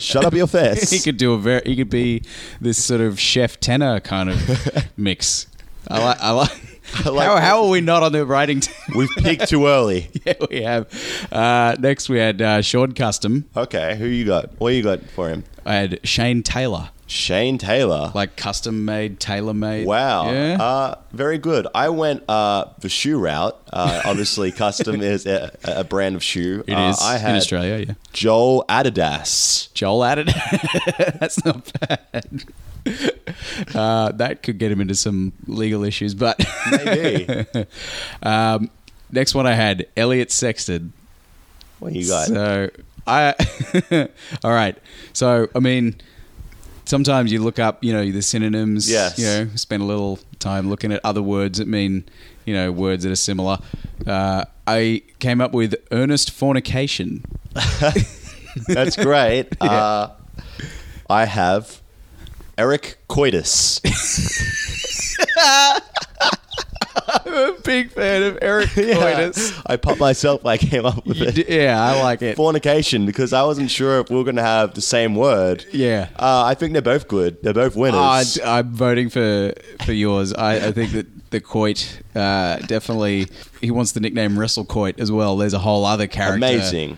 shut 0.00 0.24
up 0.24 0.34
your 0.34 0.46
face. 0.48 0.90
he 0.90 0.98
could 1.00 1.16
do 1.16 1.32
a 1.34 1.38
very. 1.38 1.62
He 1.64 1.76
could 1.76 1.90
be 1.90 2.22
this 2.60 2.82
sort 2.82 3.00
of 3.00 3.18
chef 3.20 3.58
tenor 3.60 4.00
kind 4.00 4.30
of 4.30 4.88
mix. 4.96 5.46
I 5.88 6.02
like. 6.04 6.20
I 6.20 6.30
like. 6.30 6.75
Like 7.04 7.28
how, 7.28 7.36
how 7.36 7.64
are 7.64 7.68
we 7.68 7.80
not 7.80 8.02
on 8.02 8.12
the 8.12 8.24
writing 8.24 8.60
team? 8.60 8.74
We've 8.96 9.10
peaked 9.18 9.48
too 9.48 9.66
early. 9.66 10.10
yeah, 10.24 10.34
we 10.50 10.62
have. 10.62 10.88
Uh, 11.30 11.76
next, 11.78 12.08
we 12.08 12.18
had 12.18 12.40
uh, 12.42 12.62
Sean 12.62 12.92
Custom. 12.92 13.44
Okay, 13.56 13.96
who 13.96 14.06
you 14.06 14.24
got? 14.24 14.50
What 14.58 14.70
you 14.70 14.82
got 14.82 15.02
for 15.10 15.28
him? 15.28 15.44
I 15.64 15.74
had 15.74 16.00
Shane 16.04 16.42
Taylor, 16.42 16.90
Shane 17.08 17.56
Taylor. 17.58 18.10
like 18.14 18.36
custom 18.36 18.84
made, 18.84 19.20
tailor 19.20 19.54
made. 19.54 19.86
Wow. 19.86 20.32
Yeah. 20.32 20.60
Uh, 20.60 20.94
very 21.12 21.38
good. 21.38 21.66
I 21.74 21.88
went 21.90 22.24
uh, 22.28 22.66
the 22.80 22.88
shoe 22.88 23.18
route. 23.18 23.56
Uh, 23.72 24.02
obviously, 24.06 24.50
custom 24.52 25.00
is 25.00 25.24
a, 25.26 25.56
a 25.64 25.84
brand 25.84 26.16
of 26.16 26.22
shoe. 26.24 26.64
It 26.66 26.74
Uh, 26.74 26.90
is 26.90 27.00
I 27.00 27.18
in 27.18 27.36
Australia. 27.36 27.84
Yeah. 27.88 27.94
Joel 28.12 28.64
Adidas. 28.68 29.72
Joel 29.74 30.04
added. 30.04 30.28
That's 31.20 31.44
not 31.44 31.70
bad. 31.80 32.44
Uh, 33.74 34.12
that 34.12 34.42
could 34.42 34.58
get 34.58 34.70
him 34.72 34.80
into 34.80 34.94
some 34.94 35.32
legal 35.46 35.84
issues, 35.84 36.14
but 36.14 36.38
Maybe. 36.70 37.46
um, 38.22 38.70
next 39.10 39.34
one 39.34 39.46
I 39.46 39.54
had 39.54 39.86
Elliot 39.96 40.30
Sexton. 40.30 40.92
what 41.78 41.92
you 41.94 42.06
got? 42.06 42.26
So 42.28 42.70
I, 43.06 43.34
all 44.44 44.52
right. 44.52 44.76
So 45.12 45.48
I 45.54 45.58
mean, 45.60 45.96
sometimes 46.86 47.30
you 47.30 47.42
look 47.42 47.58
up, 47.58 47.84
you 47.84 47.92
know, 47.92 48.10
the 48.10 48.22
synonyms. 48.22 48.90
Yes. 48.90 49.18
You 49.18 49.26
know, 49.26 49.48
spend 49.56 49.82
a 49.82 49.86
little 49.86 50.18
time 50.38 50.70
looking 50.70 50.92
at 50.92 51.04
other 51.04 51.22
words 51.22 51.58
that 51.58 51.68
mean, 51.68 52.04
you 52.44 52.54
know, 52.54 52.72
words 52.72 53.04
that 53.04 53.12
are 53.12 53.16
similar. 53.16 53.58
Uh, 54.06 54.44
I 54.66 55.02
came 55.18 55.40
up 55.40 55.52
with 55.52 55.74
earnest 55.92 56.30
fornication. 56.30 57.24
That's 58.68 58.96
great. 58.96 59.48
uh, 59.60 60.10
I 61.10 61.26
have 61.26 61.82
Eric 62.56 62.98
Coitus. 63.08 63.80
I'm 67.36 67.54
a 67.54 67.60
big 67.60 67.90
fan 67.90 68.22
of 68.22 68.38
Eric 68.42 68.70
Coitus. 68.74 69.52
I 69.66 69.76
popped 69.76 70.00
myself. 70.00 70.44
I 70.46 70.56
came 70.58 70.84
up 70.86 71.04
with 71.06 71.16
You 71.18 71.26
it. 71.26 71.34
d- 71.34 71.44
Yeah, 71.48 71.82
I 71.82 72.02
like 72.02 72.22
it. 72.22 72.36
Fornication 72.36 73.06
because 73.06 73.32
I 73.32 73.42
wasn't 73.42 73.70
sure 73.70 74.00
if 74.00 74.10
we 74.10 74.16
were 74.16 74.24
going 74.24 74.36
to 74.36 74.42
have 74.42 74.74
the 74.74 74.80
same 74.80 75.14
word. 75.14 75.64
Yeah. 75.72 76.08
Uh, 76.18 76.44
I 76.44 76.54
think 76.54 76.72
they're 76.72 76.82
both 76.82 77.08
good. 77.08 77.42
They're 77.42 77.54
both 77.54 77.76
winners. 77.76 77.98
Uh, 78.00 78.24
d- 78.34 78.42
I'm 78.42 78.72
voting 78.74 79.10
for 79.10 79.52
for 79.84 79.92
yours. 79.92 80.32
I, 80.32 80.68
I 80.68 80.72
think 80.72 80.92
that 80.92 81.06
the 81.30 81.40
Coit 81.40 82.00
uh, 82.14 82.58
definitely 82.58 83.26
he 83.60 83.70
wants 83.70 83.92
the 83.92 84.00
nickname 84.00 84.38
Wrestle 84.38 84.64
Coit 84.64 84.98
as 85.00 85.10
well. 85.12 85.36
There's 85.36 85.54
a 85.54 85.58
whole 85.58 85.84
other 85.84 86.06
character. 86.06 86.36
Amazing. 86.36 86.96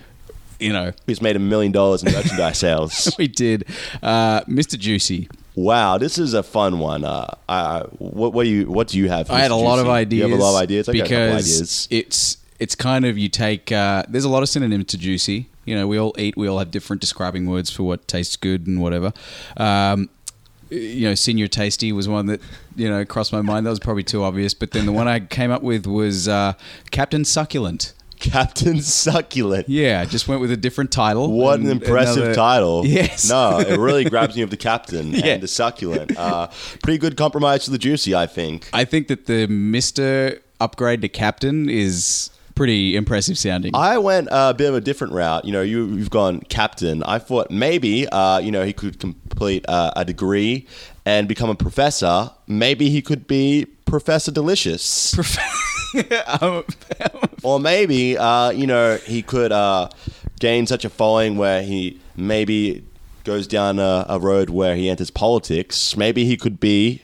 You 0.60 0.72
know, 0.72 0.92
He's 1.06 1.22
made 1.22 1.36
a 1.36 1.38
million 1.38 1.70
dollars 1.70 2.02
in 2.02 2.12
merchandise 2.12 2.58
sales. 2.58 3.14
we 3.18 3.28
did. 3.28 3.64
Uh, 4.02 4.40
Mr. 4.42 4.76
Juicy. 4.76 5.28
Wow, 5.58 5.98
this 5.98 6.18
is 6.18 6.34
a 6.34 6.44
fun 6.44 6.78
one. 6.78 7.04
Uh, 7.04 7.34
I, 7.48 7.80
what, 7.98 8.32
what 8.32 8.44
do 8.44 8.48
you 8.48 8.70
What 8.70 8.86
do 8.86 8.98
you 8.98 9.08
have? 9.08 9.28
I 9.28 9.40
had 9.40 9.50
a 9.50 9.56
lot 9.56 9.80
of 9.80 9.88
ideas. 9.88 10.28
You 10.28 10.30
have 10.30 10.40
a 10.40 10.42
lot 10.42 10.54
of 10.54 10.62
ideas. 10.62 10.88
I 10.88 10.92
got 10.92 10.98
a 10.98 11.02
couple 11.02 11.26
because 11.26 11.46
ideas. 11.46 11.88
it's 11.90 12.36
it's 12.60 12.74
kind 12.76 13.04
of 13.04 13.18
you 13.18 13.28
take. 13.28 13.72
Uh, 13.72 14.04
there's 14.08 14.24
a 14.24 14.28
lot 14.28 14.44
of 14.44 14.48
synonyms 14.48 14.86
to 14.86 14.98
juicy. 14.98 15.48
You 15.64 15.74
know, 15.74 15.88
we 15.88 15.98
all 15.98 16.14
eat. 16.16 16.36
We 16.36 16.46
all 16.46 16.60
have 16.60 16.70
different 16.70 17.00
describing 17.00 17.46
words 17.46 17.70
for 17.70 17.82
what 17.82 18.06
tastes 18.06 18.36
good 18.36 18.68
and 18.68 18.80
whatever. 18.80 19.12
Um, 19.56 20.10
you 20.70 21.08
know, 21.08 21.16
senior 21.16 21.48
tasty 21.48 21.90
was 21.90 22.08
one 22.08 22.26
that 22.26 22.40
you 22.76 22.88
know 22.88 23.04
crossed 23.04 23.32
my 23.32 23.42
mind. 23.42 23.66
That 23.66 23.70
was 23.70 23.80
probably 23.80 24.04
too 24.04 24.22
obvious. 24.22 24.54
But 24.54 24.70
then 24.70 24.86
the 24.86 24.92
one 24.92 25.08
I 25.08 25.18
came 25.18 25.50
up 25.50 25.62
with 25.62 25.86
was 25.86 26.28
uh, 26.28 26.52
Captain 26.92 27.24
Succulent. 27.24 27.94
Captain 28.18 28.80
Succulent. 28.80 29.68
Yeah, 29.68 30.04
just 30.04 30.28
went 30.28 30.40
with 30.40 30.50
a 30.50 30.56
different 30.56 30.90
title. 30.90 31.30
What 31.32 31.60
an 31.60 31.68
impressive 31.70 32.18
another- 32.24 32.34
title. 32.34 32.86
Yes. 32.86 33.28
No, 33.28 33.58
it 33.58 33.78
really 33.78 34.04
grabs 34.10 34.36
me 34.36 34.42
of 34.42 34.50
the 34.50 34.56
captain 34.56 35.12
Yeah. 35.12 35.26
and 35.26 35.42
the 35.42 35.48
succulent. 35.48 36.16
Uh, 36.16 36.48
pretty 36.82 36.98
good 36.98 37.16
compromise 37.16 37.64
to 37.64 37.70
the 37.70 37.78
juicy, 37.78 38.14
I 38.14 38.26
think. 38.26 38.68
I 38.72 38.84
think 38.84 39.08
that 39.08 39.26
the 39.26 39.46
Mister 39.46 40.40
upgrade 40.60 41.02
to 41.02 41.08
captain 41.08 41.68
is 41.70 42.30
pretty 42.56 42.96
impressive 42.96 43.38
sounding. 43.38 43.70
I 43.74 43.98
went 43.98 44.26
a 44.32 44.52
bit 44.52 44.68
of 44.68 44.74
a 44.74 44.80
different 44.80 45.12
route. 45.12 45.44
You 45.44 45.52
know, 45.52 45.62
you, 45.62 45.86
you've 45.86 46.10
gone 46.10 46.40
captain. 46.40 47.04
I 47.04 47.20
thought 47.20 47.52
maybe, 47.52 48.08
uh, 48.08 48.38
you 48.40 48.50
know, 48.50 48.64
he 48.64 48.72
could 48.72 48.98
complete 48.98 49.64
uh, 49.68 49.92
a 49.94 50.04
degree 50.04 50.66
and 51.06 51.28
become 51.28 51.50
a 51.50 51.54
professor. 51.54 52.30
Maybe 52.48 52.90
he 52.90 53.00
could 53.00 53.28
be 53.28 53.66
Professor 53.84 54.32
Delicious. 54.32 55.14
Um, 56.40 56.64
or 57.42 57.58
maybe, 57.58 58.18
uh, 58.18 58.50
you 58.50 58.66
know, 58.66 58.96
he 58.96 59.22
could 59.22 59.52
uh, 59.52 59.88
gain 60.38 60.66
such 60.66 60.84
a 60.84 60.90
following 60.90 61.36
where 61.36 61.62
he 61.62 62.00
maybe 62.16 62.84
goes 63.24 63.46
down 63.46 63.78
a, 63.78 64.04
a 64.08 64.18
road 64.18 64.50
where 64.50 64.76
he 64.76 64.90
enters 64.90 65.10
politics. 65.10 65.96
Maybe 65.96 66.24
he 66.24 66.36
could 66.36 66.60
be 66.60 67.02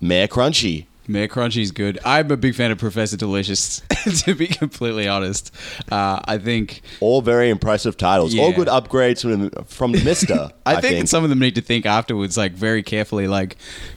Mayor 0.00 0.28
Crunchy. 0.28 0.86
Mayor 1.06 1.28
Crunchy's 1.28 1.70
good. 1.70 1.98
I'm 2.04 2.30
a 2.30 2.36
big 2.36 2.54
fan 2.54 2.70
of 2.70 2.78
Professor 2.78 3.16
Delicious, 3.16 3.80
to 4.24 4.34
be 4.34 4.46
completely 4.46 5.06
honest. 5.06 5.54
Uh, 5.90 6.20
I 6.24 6.38
think 6.38 6.82
All 7.00 7.20
very 7.20 7.50
impressive 7.50 7.96
titles. 7.96 8.36
All 8.38 8.52
good 8.52 8.68
upgrades 8.68 9.22
from, 9.22 9.50
from 9.66 9.92
the 9.92 10.02
Mister. 10.02 10.50
I, 10.66 10.80
think, 10.80 11.00
that 11.00 11.08
some 11.08 11.24
of 11.24 11.30
them 11.30 11.38
need 11.38 11.56
to 11.56 11.60
think 11.60 11.84
afterwards, 11.86 12.36
like 12.36 12.52
very 12.52 12.82
carefully, 12.82 13.28
like 13.28 13.56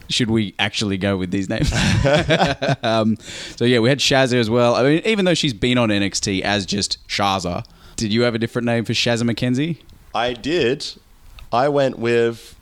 should 0.10 0.30
we 0.30 0.56
actually 0.60 0.98
go 0.98 1.18
with 1.18 1.32
these 1.32 1.50
names? 1.50 1.72
um, 2.84 3.18
so 3.56 3.66
yeah, 3.66 3.80
we 3.80 3.90
had 3.90 4.00
Shazza 4.00 4.36
as 4.36 4.50
well. 4.50 4.76
I 4.76 4.84
mean, 4.84 5.02
even 5.06 5.26
though 5.26 5.34
she's 5.34 5.54
been 5.54 5.78
on 5.78 5.90
NXT 5.90 6.42
as 6.42 6.66
just 6.66 7.06
Shazza, 7.08 7.66
did 7.96 8.12
you 8.12 8.22
have 8.24 8.36
a 8.36 8.40
different 8.40 8.66
name 8.66 8.86
for 8.86 8.94
Shazza 8.94 9.24
McKenzie? 9.24 9.78
I 10.14 10.34
did. 10.34 10.86
I 11.52 11.70
went 11.70 11.98
with 12.00 12.56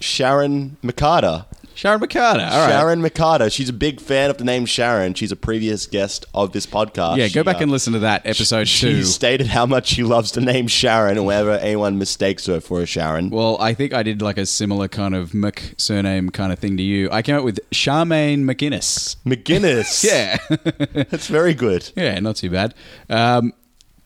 Sharon 0.00 0.76
Mikada. 0.82 1.46
Sharon 1.80 1.98
Mikada. 1.98 2.50
All 2.50 2.58
right. 2.66 2.68
Sharon 2.68 3.00
Mikada. 3.00 3.50
She's 3.50 3.70
a 3.70 3.72
big 3.72 4.02
fan 4.02 4.28
of 4.28 4.36
the 4.36 4.44
name 4.44 4.66
Sharon. 4.66 5.14
She's 5.14 5.32
a 5.32 5.36
previous 5.36 5.86
guest 5.86 6.26
of 6.34 6.52
this 6.52 6.66
podcast. 6.66 7.16
Yeah, 7.16 7.28
go 7.28 7.40
She, 7.40 7.42
back 7.42 7.56
uh, 7.56 7.60
and 7.60 7.70
listen 7.70 7.94
to 7.94 8.00
that 8.00 8.26
episode 8.26 8.68
She 8.68 8.80
two. 8.96 9.04
stated 9.04 9.46
how 9.46 9.64
much 9.64 9.86
she 9.86 10.02
loves 10.02 10.32
the 10.32 10.42
name 10.42 10.68
Sharon, 10.68 11.16
and 11.16 11.24
whenever 11.26 11.52
anyone 11.52 11.96
mistakes 11.96 12.44
her 12.44 12.60
for 12.60 12.82
a 12.82 12.86
Sharon. 12.86 13.30
Well, 13.30 13.56
I 13.60 13.72
think 13.72 13.94
I 13.94 14.02
did 14.02 14.20
like 14.20 14.36
a 14.36 14.44
similar 14.44 14.88
kind 14.88 15.14
of 15.14 15.32
Mc 15.32 15.74
surname 15.78 16.28
kind 16.28 16.52
of 16.52 16.58
thing 16.58 16.76
to 16.76 16.82
you. 16.82 17.08
I 17.10 17.22
came 17.22 17.36
up 17.36 17.44
with 17.44 17.58
Charmaine 17.70 18.40
McGuinness. 18.44 19.16
McGinnis. 19.24 20.04
Yeah. 20.10 20.36
That's 21.08 21.28
very 21.28 21.54
good. 21.54 21.90
Yeah, 21.96 22.20
not 22.20 22.36
too 22.36 22.50
bad. 22.50 22.74
Um, 23.08 23.54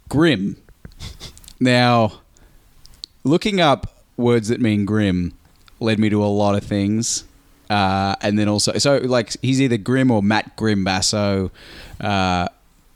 grim. 0.09 0.59
Now, 1.59 2.21
looking 3.25 3.61
up 3.61 4.05
words 4.17 4.47
that 4.47 4.61
mean 4.61 4.85
grim 4.85 5.33
led 5.81 5.99
me 5.99 6.09
to 6.11 6.23
a 6.23 6.27
lot 6.27 6.55
of 6.55 6.63
things. 6.63 7.25
Uh, 7.71 8.15
and 8.21 8.39
then 8.39 8.49
also, 8.49 8.77
so 8.79 8.99
like 8.99 9.37
he's 9.43 9.61
either 9.61 9.77
Grim 9.77 10.11
or 10.11 10.23
Matt 10.23 10.55
Grim 10.57 10.85
Basso. 10.85 11.51
Uh, 12.01 12.49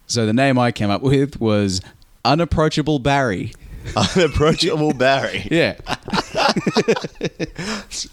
so 0.07 0.27
the 0.27 0.33
name 0.33 0.59
I 0.59 0.73
came 0.73 0.91
up 0.91 1.03
with 1.03 1.41
was 1.41 1.81
Unapproachable 2.25 2.99
Barry. 2.99 3.53
Unapproachable 4.17 4.93
Barry. 4.93 5.47
Yeah. 5.51 5.77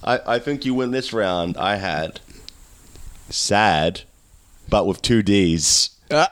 I, 0.04 0.20
I 0.26 0.40
think 0.40 0.66
you 0.66 0.74
win 0.74 0.92
this 0.92 1.14
round. 1.14 1.58
I 1.58 1.76
had 1.76 2.20
sad, 3.30 4.02
but 4.70 4.86
with 4.88 5.02
two 5.02 5.22
D's. 5.22 5.90
I 6.12 6.28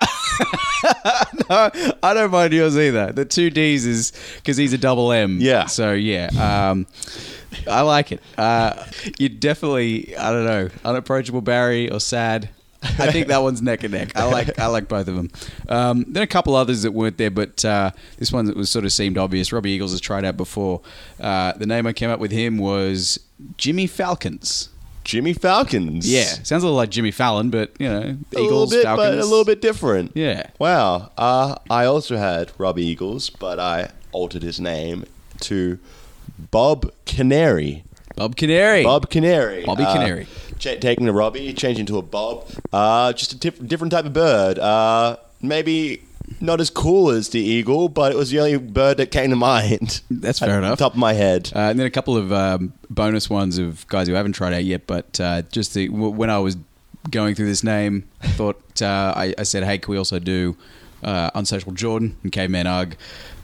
don't 2.01 2.31
mind 2.31 2.53
yours 2.53 2.77
either. 2.77 3.11
The 3.11 3.25
two 3.25 3.49
D's 3.49 3.85
is 3.85 4.13
because 4.37 4.55
he's 4.57 4.73
a 4.73 4.77
double 4.77 5.11
M. 5.11 5.39
Yeah. 5.41 5.65
So 5.65 5.93
yeah, 5.93 6.29
um, 6.71 6.85
I 7.67 7.81
like 7.81 8.11
it. 8.11 8.21
Uh, 8.37 8.85
you 9.17 9.29
definitely, 9.29 10.15
I 10.17 10.31
don't 10.31 10.45
know, 10.45 10.69
unapproachable 10.85 11.41
Barry 11.41 11.89
or 11.91 11.99
sad. 11.99 12.49
I 12.83 13.11
think 13.11 13.27
that 13.27 13.41
one's 13.41 13.61
neck 13.61 13.83
and 13.83 13.93
neck. 13.93 14.11
I 14.17 14.25
like 14.25 14.59
I 14.59 14.65
like 14.67 14.89
both 14.89 15.07
of 15.07 15.15
them. 15.15 15.31
Um, 15.69 16.05
then 16.09 16.21
a 16.21 16.27
couple 16.27 16.53
others 16.53 16.81
that 16.81 16.91
weren't 16.91 17.17
there, 17.17 17.31
but 17.31 17.63
uh, 17.63 17.91
this 18.17 18.31
one 18.33 18.45
that 18.47 18.57
was 18.57 18.69
sort 18.69 18.83
of 18.83 18.91
seemed 18.91 19.17
obvious. 19.17 19.53
Robbie 19.53 19.71
Eagles 19.71 19.91
has 19.91 20.01
tried 20.01 20.25
out 20.25 20.35
before. 20.35 20.81
Uh, 21.19 21.53
the 21.53 21.65
name 21.65 21.87
I 21.87 21.93
came 21.93 22.09
up 22.09 22.19
with 22.19 22.31
him 22.31 22.57
was 22.57 23.19
Jimmy 23.55 23.87
Falcons. 23.87 24.67
Jimmy 25.05 25.33
Falcons. 25.33 26.11
Yeah, 26.11 26.23
sounds 26.25 26.51
a 26.63 26.65
little 26.65 26.75
like 26.75 26.89
Jimmy 26.89 27.11
Fallon, 27.11 27.49
but 27.49 27.71
you 27.79 27.87
know, 27.87 27.99
A 28.01 28.17
little 28.33 28.45
Eagles, 28.45 28.71
bit, 28.71 28.83
Falcons, 28.83 29.15
but 29.15 29.19
a 29.19 29.25
little 29.25 29.45
bit 29.45 29.61
different. 29.61 30.11
Yeah. 30.15 30.49
Wow. 30.59 31.11
Uh, 31.17 31.55
I 31.69 31.85
also 31.85 32.17
had 32.17 32.51
Robbie 32.57 32.85
Eagles, 32.85 33.29
but 33.29 33.59
I 33.59 33.91
altered 34.11 34.43
his 34.43 34.59
name 34.59 35.05
to 35.41 35.79
Bob 36.51 36.91
Canary. 37.05 37.83
Bob 38.15 38.35
Canary. 38.35 38.83
Bob 38.83 39.09
Canary. 39.09 39.63
Bobby 39.65 39.83
Uh, 39.83 39.93
Canary. 39.93 40.27
cha- 40.59 40.75
taking 40.75 41.05
the 41.05 41.13
Robbie, 41.13 41.53
changing 41.53 41.85
to 41.87 41.97
a 41.97 42.01
Bob. 42.01 42.45
Uh, 42.71 43.11
just 43.13 43.33
a 43.33 43.35
diff- 43.37 43.65
different 43.67 43.91
type 43.91 44.05
of 44.05 44.13
bird. 44.13 44.59
Uh, 44.59 45.17
maybe 45.41 46.01
not 46.39 46.61
as 46.61 46.69
cool 46.69 47.09
as 47.09 47.29
the 47.29 47.39
eagle, 47.39 47.89
but 47.89 48.11
it 48.11 48.17
was 48.17 48.29
the 48.29 48.39
only 48.39 48.57
bird 48.57 48.97
that 48.97 49.11
came 49.11 49.29
to 49.31 49.35
mind. 49.35 50.01
That's 50.11 50.39
fair 50.39 50.57
enough. 50.59 50.77
Top 50.79 50.93
of 50.93 50.97
my 50.99 51.13
head. 51.13 51.51
Uh, 51.55 51.59
and 51.59 51.79
then 51.79 51.87
a 51.87 51.91
couple 51.91 52.15
of 52.15 52.31
um, 52.31 52.73
bonus 52.89 53.29
ones 53.29 53.57
of 53.57 53.87
guys 53.87 54.07
who 54.07 54.13
haven't 54.13 54.33
tried 54.33 54.53
out 54.53 54.63
yet. 54.63 54.85
But 54.87 55.19
uh, 55.19 55.41
just 55.51 55.73
the, 55.73 55.87
w- 55.87 56.09
when 56.11 56.29
I 56.29 56.37
was 56.39 56.55
going 57.09 57.35
through 57.35 57.47
this 57.47 57.63
name, 57.63 58.07
I 58.21 58.27
thought 58.27 58.81
uh, 58.81 59.13
I, 59.15 59.33
I 59.39 59.43
said, 59.43 59.63
"Hey, 59.63 59.77
can 59.79 59.91
we 59.91 59.97
also 59.97 60.19
do 60.19 60.55
uh, 61.03 61.31
Unsocial 61.35 61.71
Jordan 61.73 62.17
and 62.23 62.31
Caveman 62.31 62.67
Ugg?" 62.67 62.95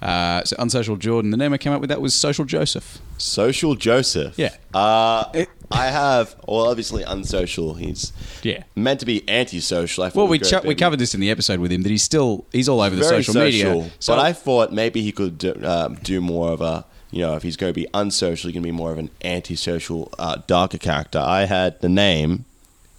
Uh, 0.01 0.43
so 0.43 0.55
Unsocial 0.59 0.95
Jordan. 0.95 1.31
The 1.31 1.37
name 1.37 1.53
I 1.53 1.57
came 1.57 1.73
up 1.73 1.81
with 1.81 1.89
that 1.89 2.01
was 2.01 2.13
Social 2.15 2.45
Joseph. 2.45 2.99
Social 3.17 3.75
Joseph. 3.75 4.37
Yeah. 4.37 4.55
Uh, 4.73 5.25
I 5.71 5.87
have, 5.87 6.35
well, 6.47 6.67
obviously 6.67 7.03
unsocial. 7.03 7.75
He's 7.75 8.11
Yeah. 8.41 8.63
meant 8.75 8.99
to 9.01 9.05
be 9.05 9.27
antisocial. 9.29 10.03
I 10.05 10.11
Well, 10.15 10.27
we 10.27 10.39
ch- 10.39 10.63
we 10.63 10.73
covered 10.73 10.97
this 10.99 11.13
in 11.13 11.19
the 11.19 11.29
episode 11.29 11.59
with 11.59 11.71
him 11.71 11.83
that 11.83 11.89
he's 11.89 12.01
still 12.01 12.45
he's 12.51 12.67
all 12.69 12.81
over 12.81 12.95
the 12.95 13.03
social, 13.03 13.33
social, 13.33 13.73
media. 13.73 13.91
So 13.99 14.15
but 14.15 14.19
I 14.25 14.33
thought 14.33 14.71
maybe 14.73 15.01
he 15.01 15.11
could 15.11 15.37
do, 15.37 15.53
um, 15.63 15.95
do 16.01 16.21
more 16.21 16.51
of 16.51 16.61
a, 16.61 16.85
you 17.11 17.21
know, 17.21 17.35
if 17.35 17.43
he's 17.43 17.55
going 17.57 17.71
to 17.73 17.79
be 17.79 17.87
unsocial, 17.93 18.47
he's 18.47 18.55
going 18.55 18.63
to 18.63 18.67
be 18.67 18.71
more 18.71 18.91
of 18.91 18.97
an 18.97 19.09
antisocial, 19.23 20.11
uh, 20.17 20.37
darker 20.47 20.77
character. 20.79 21.19
I 21.19 21.45
had 21.45 21.79
the 21.81 21.89
name 21.89 22.45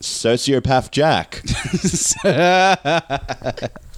Sociopath 0.01 0.90
Jack. 0.92 1.42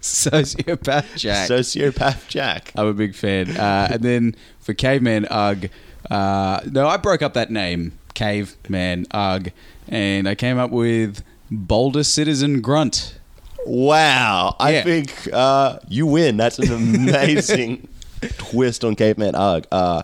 sociopath 0.00 1.16
Jack. 1.16 1.48
Sociopath 1.48 2.28
Jack. 2.28 2.72
I'm 2.76 2.86
a 2.86 2.92
big 2.94 3.14
fan. 3.14 3.56
Uh, 3.56 3.88
and 3.92 4.02
then 4.02 4.34
for 4.60 4.74
Caveman 4.74 5.26
Ugg, 5.30 5.70
uh, 6.10 6.60
no, 6.70 6.86
I 6.88 6.96
broke 6.96 7.22
up 7.22 7.34
that 7.34 7.50
name, 7.50 7.92
Caveman 8.14 9.06
Ugg, 9.12 9.50
and 9.88 10.28
I 10.28 10.34
came 10.34 10.58
up 10.58 10.70
with 10.70 11.22
Boulder 11.50 12.04
Citizen 12.04 12.60
Grunt. 12.60 13.18
Wow. 13.66 14.56
I 14.58 14.72
Yeah. 14.74 14.82
think 14.82 15.28
uh, 15.32 15.78
you 15.88 16.06
win. 16.06 16.36
That's 16.36 16.58
an 16.58 16.72
amazing 16.72 17.88
twist 18.38 18.84
on 18.84 18.96
Caveman 18.96 19.34
Ugg. 19.34 19.66
Uh, 19.70 20.02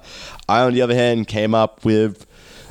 I, 0.48 0.60
on 0.62 0.74
the 0.74 0.82
other 0.82 0.94
hand, 0.94 1.26
came 1.26 1.54
up 1.54 1.84
with 1.84 2.26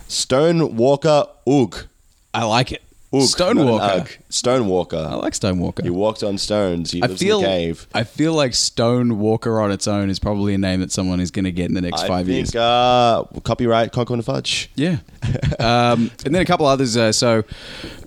Stone 0.08 0.76
Walker 0.78 1.26
Oog. 1.48 1.86
I 2.34 2.44
like 2.44 2.72
it. 2.72 2.82
Oog, 3.16 3.36
Stonewalker. 3.36 3.78
not 3.80 3.94
an 3.96 4.00
Ugg. 4.02 4.10
Stonewalker. 4.30 5.06
I 5.06 5.16
like 5.16 5.34
Stonewalker. 5.34 5.84
He 5.84 5.90
walked 5.90 6.24
on 6.24 6.38
stones. 6.38 6.92
He 6.92 7.02
I 7.02 7.08
lives 7.08 7.22
feel 7.22 7.40
in 7.40 7.46
a 7.46 7.48
cave. 7.48 7.88
I 7.94 8.04
feel 8.04 8.34
like 8.34 8.52
Stonewalker 8.52 9.62
on 9.62 9.72
its 9.72 9.88
own 9.88 10.10
is 10.10 10.20
probably 10.20 10.54
a 10.54 10.58
name 10.58 10.82
that 10.82 10.92
someone 10.92 11.20
is 11.20 11.32
going 11.32 11.46
to 11.46 11.52
get 11.52 11.66
in 11.66 11.74
the 11.74 11.82
next 11.82 12.04
I 12.04 12.08
five 12.08 12.26
think 12.26 12.54
years. 12.54 12.56
uh, 12.56 13.24
copyright 13.44 13.92
Conco 13.92 14.12
and 14.14 14.26
Fudge. 14.26 14.70
Yeah. 14.76 14.98
um, 15.60 16.12
and 16.26 16.36
then 16.36 16.42
a 16.42 16.46
couple 16.46 16.66
others. 16.66 16.98
Uh, 16.98 17.12
so 17.12 17.44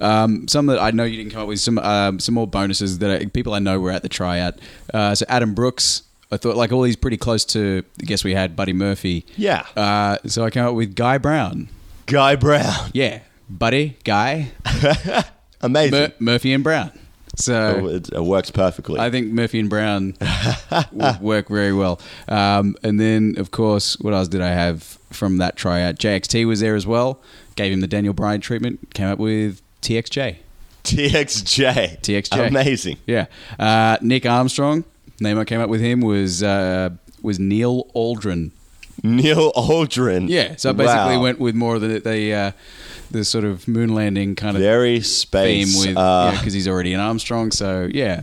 um, 0.01 0.47
some 0.49 0.67
that 0.67 0.79
I 0.81 0.91
know 0.91 1.05
you 1.05 1.17
didn't 1.17 1.33
come 1.33 1.43
up 1.43 1.49
with. 1.49 1.61
Some 1.61 1.79
um, 1.79 2.19
some 2.21 2.35
more 2.35 2.47
bonuses 2.47 2.99
that 2.99 3.23
I, 3.23 3.27
people 3.27 3.55
I 3.55 3.59
know 3.59 3.81
were 3.81 3.91
at 3.91 4.03
the 4.03 4.09
tryout. 4.09 4.55
Uh, 4.93 5.15
so 5.15 5.25
Adam 5.29 5.55
Brooks. 5.55 6.03
I 6.31 6.37
thought 6.37 6.57
like 6.57 6.73
all 6.73 6.83
these 6.83 6.97
pretty 6.97 7.17
close 7.17 7.45
to. 7.47 7.83
I 8.03 8.05
guess 8.05 8.23
we 8.23 8.35
had 8.35 8.55
Buddy 8.55 8.75
Murphy. 8.75 9.25
Yeah. 9.39 9.65
Uh, 9.75 10.19
so 10.27 10.45
I 10.45 10.51
came 10.51 10.65
up 10.67 10.75
with 10.75 10.95
Guy 10.95 11.17
Brown. 11.17 11.71
Guy 12.05 12.37
Brown. 12.37 12.91
Yeah. 12.93 13.21
Buddy, 13.51 13.97
Guy, 14.05 14.51
Amazing. 15.61 15.91
Mur- 15.99 16.13
Murphy 16.19 16.53
and 16.53 16.63
Brown. 16.65 16.91
Oh, 16.95 17.01
So 17.37 17.87
it, 17.89 18.11
it 18.13 18.23
works 18.23 18.51
perfectly. 18.51 18.99
I 19.01 19.11
think 19.11 19.33
Murphy 19.33 19.61
and 19.61 19.71
Brown 19.71 20.15
work 21.21 21.49
very 21.49 21.73
well. 21.73 22.01
Um, 22.29 22.77
and 22.83 22.99
then, 23.01 23.35
of 23.39 23.51
course, 23.51 23.99
what 24.01 24.13
else 24.15 24.29
did 24.29 24.41
I 24.41 24.49
have 24.51 24.83
from 25.13 25.39
that 25.39 25.57
tryout? 25.57 25.97
JXT 25.97 26.47
was 26.47 26.61
there 26.61 26.75
as 26.75 26.87
well. 26.87 27.21
Gave 27.57 27.73
him 27.73 27.81
the 27.81 27.87
Daniel 27.87 28.13
Bryan 28.15 28.41
treatment. 28.41 28.93
Came 28.95 29.09
up 29.09 29.19
with 29.19 29.63
TXJ. 29.83 30.37
TXJ. 30.85 32.01
TXJ. 32.01 32.49
Amazing. 32.49 32.97
Yeah. 33.07 33.27
Uh, 33.59 33.99
Nick 34.01 34.27
Armstrong. 34.27 34.85
Name 35.21 35.39
I 35.39 35.45
came 35.45 35.61
up 35.61 35.69
with 35.69 35.81
him 35.81 36.01
was 36.01 36.43
uh, 36.43 36.91
was 37.23 37.39
Neil 37.41 37.85
Aldrin. 37.95 38.53
Neil 39.03 39.53
Aldrin. 39.53 40.29
Yeah. 40.29 40.55
So 40.57 40.71
I 40.71 40.73
basically 40.73 41.17
Wow. 41.17 41.23
went 41.23 41.41
with 41.41 41.55
more 41.57 41.75
of 41.75 41.81
the 41.81 41.99
the, 41.99 42.33
uh, 42.35 42.53
the 43.11 43.25
sort 43.25 43.45
of 43.45 43.67
moon 43.69 43.95
landing 43.95 44.35
kind 44.35 44.57
of 44.57 44.63
very 44.63 44.97
theme 45.01 45.03
space. 45.67 45.87
with 45.87 45.97
uh, 45.97 46.33
because 46.39 46.53
he's 46.53 46.69
already 46.69 46.93
an 46.95 47.01
Armstrong. 47.01 47.51
So 47.53 47.89
yeah, 47.91 48.23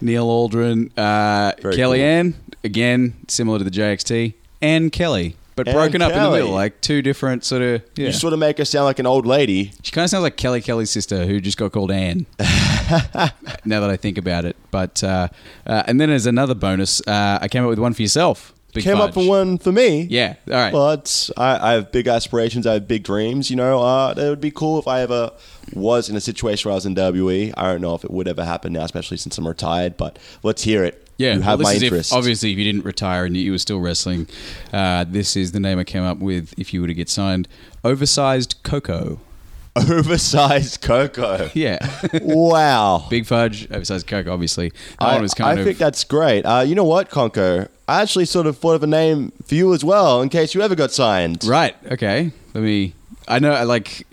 Neil 0.00 0.26
Aldrin, 0.26 0.90
uh, 0.96 1.52
Kellyanne 1.60 2.34
again 2.64 3.14
similar 3.28 3.58
to 3.58 3.64
the 3.64 3.70
JXT, 3.70 4.34
and 4.60 4.90
Kelly, 4.92 5.36
but 5.56 5.68
Ann 5.68 5.74
broken 5.74 6.02
up 6.02 6.12
in 6.12 6.22
the 6.22 6.30
middle, 6.30 6.50
like 6.50 6.80
two 6.80 7.02
different 7.02 7.44
sort 7.44 7.62
of. 7.62 7.82
Yeah, 7.96 8.06
You 8.06 8.12
sort 8.12 8.32
of 8.32 8.38
make 8.38 8.58
her 8.58 8.64
sound 8.64 8.84
like 8.84 8.98
an 8.98 9.06
old 9.06 9.26
lady. 9.26 9.72
she 9.82 9.92
kind 9.92 10.04
of 10.04 10.10
sounds 10.10 10.22
like 10.22 10.36
Kelly 10.36 10.60
Kelly's 10.60 10.90
sister 10.90 11.24
who 11.26 11.40
just 11.40 11.56
got 11.58 11.72
called 11.72 11.90
Anne. 11.90 12.26
now 12.38 13.80
that 13.80 13.90
I 13.90 13.96
think 13.96 14.18
about 14.18 14.44
it, 14.44 14.56
but 14.70 15.02
uh, 15.04 15.28
uh, 15.66 15.82
and 15.86 16.00
then 16.00 16.10
as 16.10 16.26
another 16.26 16.54
bonus, 16.54 17.00
uh, 17.06 17.38
I 17.40 17.48
came 17.48 17.62
up 17.64 17.68
with 17.70 17.78
one 17.78 17.92
for 17.94 18.02
yourself. 18.02 18.52
Big 18.74 18.84
Came 18.84 18.98
up 18.98 19.16
with 19.16 19.26
one 19.26 19.56
for 19.56 19.72
me. 19.72 20.02
Yeah. 20.10 20.34
All 20.46 20.52
right. 20.54 20.72
But 20.72 21.30
I, 21.38 21.70
I 21.70 21.72
have 21.72 21.90
big 21.90 22.06
aspirations. 22.06 22.66
I 22.66 22.74
have 22.74 22.86
big 22.86 23.02
dreams. 23.02 23.48
You 23.48 23.56
know, 23.56 23.80
uh, 23.82 24.12
it 24.16 24.28
would 24.28 24.42
be 24.42 24.50
cool 24.50 24.78
if 24.78 24.86
I 24.86 25.00
ever 25.00 25.30
was 25.72 26.10
in 26.10 26.16
a 26.16 26.20
situation 26.20 26.68
where 26.68 26.74
I 26.74 26.76
was 26.76 26.84
in 26.84 26.94
WWE. 26.94 27.54
I 27.56 27.62
don't 27.72 27.80
know 27.80 27.94
if 27.94 28.04
it 28.04 28.10
would 28.10 28.28
ever 28.28 28.44
happen 28.44 28.74
now, 28.74 28.84
especially 28.84 29.16
since 29.16 29.38
I'm 29.38 29.48
retired. 29.48 29.96
But 29.96 30.18
let's 30.42 30.62
hear 30.64 30.84
it. 30.84 31.02
Yeah, 31.16 31.34
you 31.34 31.40
have 31.40 31.58
well, 31.60 31.64
my 31.68 31.72
is 31.72 31.78
if- 31.78 31.82
interest. 31.84 32.12
obviously, 32.12 32.52
if 32.52 32.58
you 32.58 32.64
didn't 32.64 32.84
retire 32.84 33.24
and 33.24 33.34
you 33.36 33.50
were 33.52 33.58
still 33.58 33.80
wrestling, 33.80 34.28
uh, 34.72 35.04
this 35.08 35.34
is 35.34 35.52
the 35.52 35.60
name 35.60 35.78
I 35.78 35.84
came 35.84 36.04
up 36.04 36.18
with 36.18 36.52
if 36.58 36.72
you 36.74 36.80
were 36.82 36.86
to 36.88 36.94
get 36.94 37.08
signed. 37.08 37.48
Oversized 37.82 38.56
Coco. 38.62 39.18
Oversized 39.76 40.80
Coco. 40.82 41.50
Yeah. 41.54 41.78
wow. 42.22 43.06
Big 43.10 43.26
Fudge, 43.26 43.68
Oversized 43.70 44.06
Coco, 44.06 44.32
obviously. 44.32 44.70
That 45.00 45.08
I, 45.08 45.12
one 45.14 45.22
was 45.22 45.34
kind 45.34 45.58
I 45.58 45.60
of. 45.60 45.66
think 45.66 45.78
that's 45.78 46.04
great. 46.04 46.42
Uh, 46.42 46.60
you 46.66 46.74
know 46.74 46.84
what, 46.84 47.10
Conco? 47.10 47.68
I 47.88 48.02
actually 48.02 48.26
sort 48.26 48.46
of 48.46 48.58
thought 48.58 48.74
of 48.74 48.82
a 48.82 48.86
name 48.86 49.32
for 49.46 49.54
you 49.54 49.72
as 49.72 49.82
well, 49.82 50.20
in 50.20 50.28
case 50.28 50.54
you 50.54 50.60
ever 50.62 50.74
got 50.74 50.92
signed. 50.92 51.42
Right, 51.44 51.74
okay. 51.90 52.30
Let 52.54 52.62
me. 52.62 52.92
I 53.26 53.38
know, 53.38 53.52
I 53.52 53.62
like. 53.64 54.06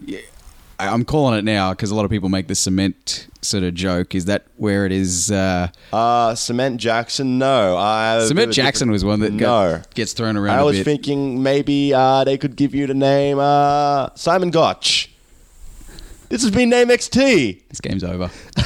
I- 0.79 0.87
I'm 0.89 1.05
calling 1.05 1.37
it 1.39 1.43
now 1.45 1.71
because 1.71 1.91
a 1.91 1.95
lot 1.95 2.03
of 2.05 2.11
people 2.11 2.27
make 2.29 2.47
the 2.47 2.55
cement 2.55 3.27
sort 3.41 3.63
of 3.63 3.73
joke. 3.73 4.13
Is 4.15 4.25
that 4.25 4.45
where 4.57 4.85
it 4.85 4.91
is? 4.91 5.29
Uh, 5.31 5.69
Uh, 5.93 6.35
Cement 6.35 6.79
Jackson, 6.81 7.37
no. 7.37 7.77
I 7.77 8.13
have 8.13 8.17
a 8.17 8.21
bit 8.23 8.27
Cement 8.29 8.51
a 8.51 8.53
Jackson 8.53 8.87
different- 8.87 8.91
was 8.93 9.05
one 9.05 9.19
that 9.21 9.33
no. 9.33 9.39
got, 9.39 9.93
gets 9.93 10.13
thrown 10.13 10.35
around 10.37 10.57
I 10.57 10.61
a 10.61 10.65
was 10.65 10.77
bit. 10.77 10.83
thinking 10.85 11.41
maybe 11.43 11.93
uh, 11.93 12.23
they 12.25 12.37
could 12.37 12.55
give 12.57 12.73
you 12.75 12.87
the 12.87 12.93
name 12.93 13.39
uh, 13.39 14.09
Simon 14.15 14.51
Gotch. 14.51 15.11
This 16.27 16.41
has 16.41 16.51
been 16.51 16.69
Name 16.69 16.87
XT. 16.89 17.61
this 17.69 17.79
game's 17.79 18.03
over. 18.03 18.29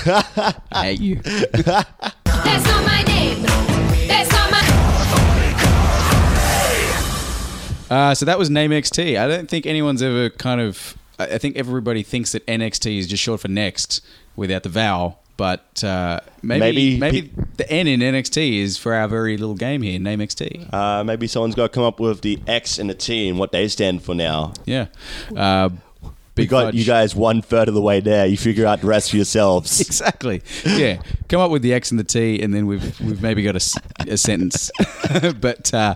I 0.71 0.85
hate 0.85 1.01
you. 1.01 1.15
That's 1.15 2.65
Uh, 7.89 8.13
so 8.13 8.25
that 8.25 8.37
was 8.37 8.49
Name 8.49 8.71
XT. 8.71 9.19
I 9.19 9.27
don't 9.27 9.49
think 9.49 9.65
anyone's 9.65 10.01
ever 10.01 10.29
kind 10.29 10.61
of. 10.61 10.97
I 11.17 11.37
think 11.37 11.57
everybody 11.57 12.01
thinks 12.03 12.31
that 12.31 12.45
NXT 12.45 12.97
is 12.97 13.07
just 13.07 13.21
short 13.21 13.41
for 13.41 13.49
next 13.49 14.01
without 14.35 14.63
the 14.63 14.69
vowel. 14.69 15.19
But 15.35 15.83
uh, 15.85 16.19
maybe 16.41 16.97
Maybe 16.97 16.97
maybe, 16.99 17.21
pe- 17.23 17.43
the 17.57 17.71
N 17.71 17.87
in 17.87 17.99
NXT 18.01 18.59
is 18.59 18.77
for 18.77 18.93
our 18.93 19.07
very 19.07 19.37
little 19.37 19.55
game 19.55 19.81
here, 19.81 19.97
Name 19.99 20.19
XT. 20.19 20.73
Uh, 20.73 21.03
maybe 21.03 21.27
someone's 21.27 21.55
got 21.55 21.63
to 21.63 21.69
come 21.69 21.83
up 21.83 21.99
with 21.99 22.21
the 22.21 22.39
X 22.45 22.77
and 22.77 22.89
the 22.89 22.93
T 22.93 23.29
and 23.29 23.39
what 23.39 23.51
they 23.53 23.67
stand 23.69 24.03
for 24.03 24.13
now. 24.13 24.53
Yeah. 24.65 24.87
Uh, 25.35 25.69
We 26.35 26.45
got 26.45 26.65
Fudge. 26.67 26.75
you 26.75 26.85
guys 26.85 27.15
one 27.15 27.41
third 27.41 27.67
of 27.69 27.73
the 27.73 27.81
way 27.81 27.99
there. 28.01 28.25
You 28.25 28.35
figure 28.37 28.65
out 28.65 28.79
the 28.81 28.87
rest 28.87 29.11
for 29.11 29.15
yourselves. 29.17 29.79
Exactly. 29.89 30.41
Yeah. 30.65 31.01
Come 31.29 31.39
up 31.41 31.51
with 31.51 31.61
the 31.61 31.73
X 31.73 31.91
and 31.91 31.99
the 31.99 32.03
T, 32.05 32.41
and 32.41 32.53
then 32.53 32.65
we've 32.67 32.99
we've 33.01 33.21
maybe 33.21 33.41
got 33.43 33.55
a 33.57 34.17
sentence. 34.17 34.71
but 35.41 35.73
uh, 35.73 35.95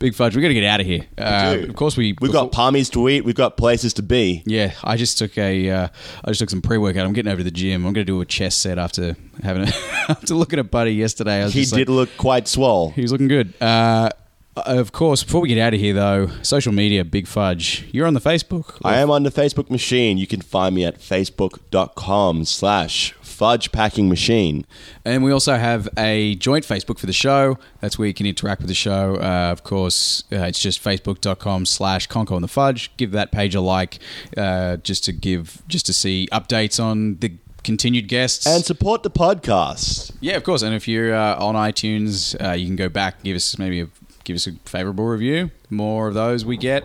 Big 0.00 0.14
Fudge, 0.14 0.34
we 0.34 0.40
got 0.40 0.48
to 0.48 0.54
get 0.54 0.64
out 0.64 0.80
of 0.80 0.86
here. 0.86 1.06
Uh, 1.18 1.56
do. 1.56 1.68
of 1.68 1.76
course, 1.76 1.94
we 1.94 2.16
We've 2.22 2.32
got 2.32 2.52
palmies 2.52 2.90
to 2.92 3.06
eat. 3.10 3.22
We've 3.22 3.34
got 3.34 3.58
places 3.58 3.92
to 3.94 4.02
be. 4.02 4.42
Yeah, 4.46 4.72
I 4.82 4.96
just 4.96 5.18
took 5.18 5.36
a, 5.36 5.68
uh, 5.68 5.88
I 6.24 6.30
just 6.30 6.40
took 6.40 6.48
some 6.48 6.62
pre 6.62 6.78
workout. 6.78 7.04
I'm 7.04 7.12
getting 7.12 7.30
over 7.30 7.40
to 7.40 7.44
the 7.44 7.50
gym. 7.50 7.84
I'm 7.84 7.92
going 7.92 8.06
to 8.06 8.10
do 8.10 8.18
a 8.22 8.24
chest 8.24 8.62
set 8.62 8.78
after 8.78 9.14
having 9.42 9.64
a, 9.64 9.66
after 10.08 10.34
looking 10.34 10.58
at 10.58 10.70
Buddy 10.70 10.94
yesterday. 10.94 11.44
He 11.50 11.60
just 11.60 11.74
did 11.74 11.90
like, 11.90 11.94
look 11.94 12.16
quite 12.16 12.48
swole. 12.48 12.92
he 12.92 13.02
was 13.02 13.12
looking 13.12 13.28
good. 13.28 13.52
Uh, 13.60 14.08
of 14.56 14.90
course, 14.92 15.22
before 15.22 15.42
we 15.42 15.48
get 15.48 15.58
out 15.58 15.74
of 15.74 15.80
here, 15.80 15.92
though, 15.92 16.30
social 16.40 16.72
media, 16.72 17.04
Big 17.04 17.26
Fudge. 17.26 17.86
You're 17.92 18.06
on 18.06 18.14
the 18.14 18.20
Facebook. 18.20 18.78
I 18.82 18.96
am 19.00 19.10
on 19.10 19.22
the 19.22 19.30
Facebook 19.30 19.68
machine. 19.68 20.16
You 20.16 20.26
can 20.26 20.40
find 20.40 20.74
me 20.74 20.84
at 20.84 20.98
facebook.com 20.98 22.46
slash 22.46 23.14
fudge 23.40 23.72
packing 23.72 24.06
machine. 24.06 24.66
And 25.02 25.24
we 25.24 25.32
also 25.32 25.56
have 25.56 25.88
a 25.96 26.34
joint 26.34 26.62
Facebook 26.66 26.98
for 26.98 27.06
the 27.06 27.14
show. 27.14 27.56
That's 27.80 27.98
where 27.98 28.06
you 28.06 28.12
can 28.12 28.26
interact 28.26 28.60
with 28.60 28.68
the 28.68 28.74
show. 28.74 29.14
Uh, 29.14 29.50
of 29.50 29.64
course, 29.64 30.24
uh, 30.30 30.40
it's 30.40 30.60
just 30.60 30.84
facebook.com 30.84 31.64
slash 31.64 32.06
Conco 32.06 32.34
and 32.34 32.44
the 32.44 32.48
Fudge. 32.48 32.94
Give 32.98 33.12
that 33.12 33.32
page 33.32 33.54
a 33.54 33.62
like 33.62 33.98
uh, 34.36 34.76
just 34.76 35.04
to 35.06 35.12
give, 35.12 35.62
just 35.68 35.86
to 35.86 35.94
see 35.94 36.28
updates 36.30 36.78
on 36.78 37.16
the 37.20 37.32
continued 37.64 38.08
guests. 38.08 38.46
And 38.46 38.62
support 38.62 39.04
the 39.04 39.10
podcast. 39.10 40.12
Yeah, 40.20 40.36
of 40.36 40.44
course. 40.44 40.60
And 40.60 40.74
if 40.74 40.86
you're 40.86 41.14
uh, 41.14 41.42
on 41.42 41.54
iTunes, 41.54 42.36
uh, 42.44 42.52
you 42.52 42.66
can 42.66 42.76
go 42.76 42.90
back, 42.90 43.14
and 43.14 43.24
give 43.24 43.36
us 43.36 43.56
maybe 43.56 43.80
a, 43.80 43.88
give 44.24 44.36
us 44.36 44.46
a 44.46 44.52
favorable 44.66 45.06
review. 45.06 45.50
More 45.70 46.08
of 46.08 46.12
those 46.12 46.44
we 46.44 46.58
get, 46.58 46.84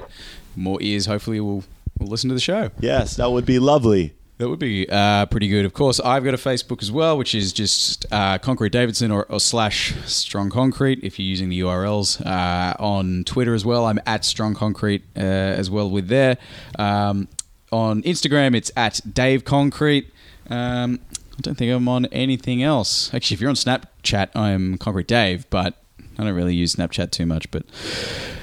more 0.56 0.82
ears. 0.82 1.06
Hopefully, 1.06 1.42
will 1.42 1.66
will 2.00 2.08
listen 2.08 2.30
to 2.30 2.34
the 2.34 2.40
show. 2.40 2.72
Yes, 2.80 3.18
that 3.18 3.30
would 3.30 3.46
be 3.46 3.60
lovely. 3.60 4.14
That 4.38 4.50
would 4.50 4.60
be 4.60 4.86
uh, 4.90 5.28
pretty 5.28 5.48
good. 5.48 5.64
Of 5.64 5.74
course, 5.74 6.02
I've 6.02 6.26
got 6.26 6.34
a 6.34 6.38
Facebook 6.38 6.82
as 6.82 6.92
well, 6.92 7.18
which 7.18 7.34
is 7.34 7.54
just 7.54 8.06
uh, 8.12 8.38
Concrete 8.38 8.74
Davidson 8.74 9.10
or, 9.10 9.26
or 9.32 9.40
slash 9.40 9.94
Strong 10.06 10.50
Concrete 10.50 11.00
if 11.04 11.18
you're 11.18 11.26
using 11.26 11.48
the 11.48 11.62
URLs. 11.62 12.26
Uh, 12.26 12.76
on 12.78 13.24
Twitter 13.24 13.54
as 13.54 13.64
well, 13.64 13.86
I'm 13.86 14.00
at 14.06 14.26
Strong 14.26 14.56
Concrete 14.56 15.04
uh, 15.16 15.22
as 15.22 15.70
well 15.70 15.90
with 15.90 16.10
there. 16.10 16.38
Um, 16.78 17.30
on 17.72 18.04
Instagram, 18.04 18.58
it's 18.58 18.72
at 18.76 19.00
Dave 19.14 19.46
Concrete. 19.46 20.12
Um, 20.50 21.00
I 21.14 21.42
don't 21.42 21.56
think 21.56 21.72
I'm 21.72 21.88
on 21.88 22.06
anything 22.08 22.62
else. 22.62 23.14
Actually, 23.14 23.36
if 23.36 23.42
you're 23.42 23.50
on 23.50 23.56
Snapchat, 23.56 24.36
I'm 24.36 24.78
Concrete 24.78 25.08
Dave, 25.08 25.50
but 25.50 25.76
I 26.18 26.24
don't 26.24 26.34
really 26.34 26.56
use 26.56 26.76
Snapchat 26.76 27.12
too 27.12 27.26
much. 27.26 27.50
But 27.52 27.64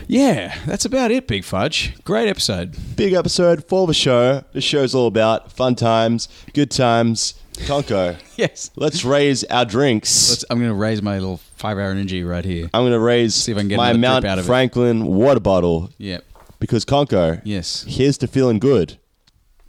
yeah, 0.08 0.58
that's 0.66 0.84
about 0.84 1.10
it, 1.10 1.26
Big 1.26 1.44
Fudge. 1.44 1.94
Great 2.04 2.28
episode. 2.28 2.76
Big 2.96 3.12
episode 3.12 3.64
for 3.66 3.86
the 3.86 3.94
show. 3.94 4.44
The 4.52 4.60
show's 4.60 4.94
all 4.94 5.06
about 5.06 5.52
fun 5.52 5.74
times, 5.74 6.28
good 6.54 6.70
times. 6.70 7.34
Tonko, 7.54 8.16
Yes. 8.36 8.70
let's 8.76 9.04
raise 9.04 9.44
our 9.44 9.64
drinks. 9.66 10.30
Let's, 10.30 10.44
I'm 10.50 10.58
going 10.58 10.70
to 10.70 10.74
raise 10.74 11.02
my 11.02 11.14
little 11.18 11.36
five 11.56 11.76
hour 11.78 11.90
energy 11.90 12.24
right 12.24 12.44
here. 12.44 12.70
I'm 12.72 12.82
going 12.82 12.92
to 12.92 12.98
raise 12.98 13.34
See 13.34 13.52
if 13.52 13.58
I 13.58 13.60
can 13.60 13.68
get 13.68 13.76
my 13.76 13.92
Mount 13.92 14.24
out 14.24 14.38
of 14.38 14.44
it. 14.44 14.48
Franklin 14.48 15.04
water 15.06 15.38
bottle 15.40 15.90
Yep. 15.98 16.24
because 16.60 16.84
Conco, 16.86 17.40
Yes. 17.44 17.84
here's 17.86 18.16
to 18.18 18.26
feeling 18.26 18.58
good 18.58 18.98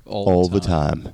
All, 0.06 0.26
all 0.30 0.47
the 0.47 0.62
time. 0.62 1.14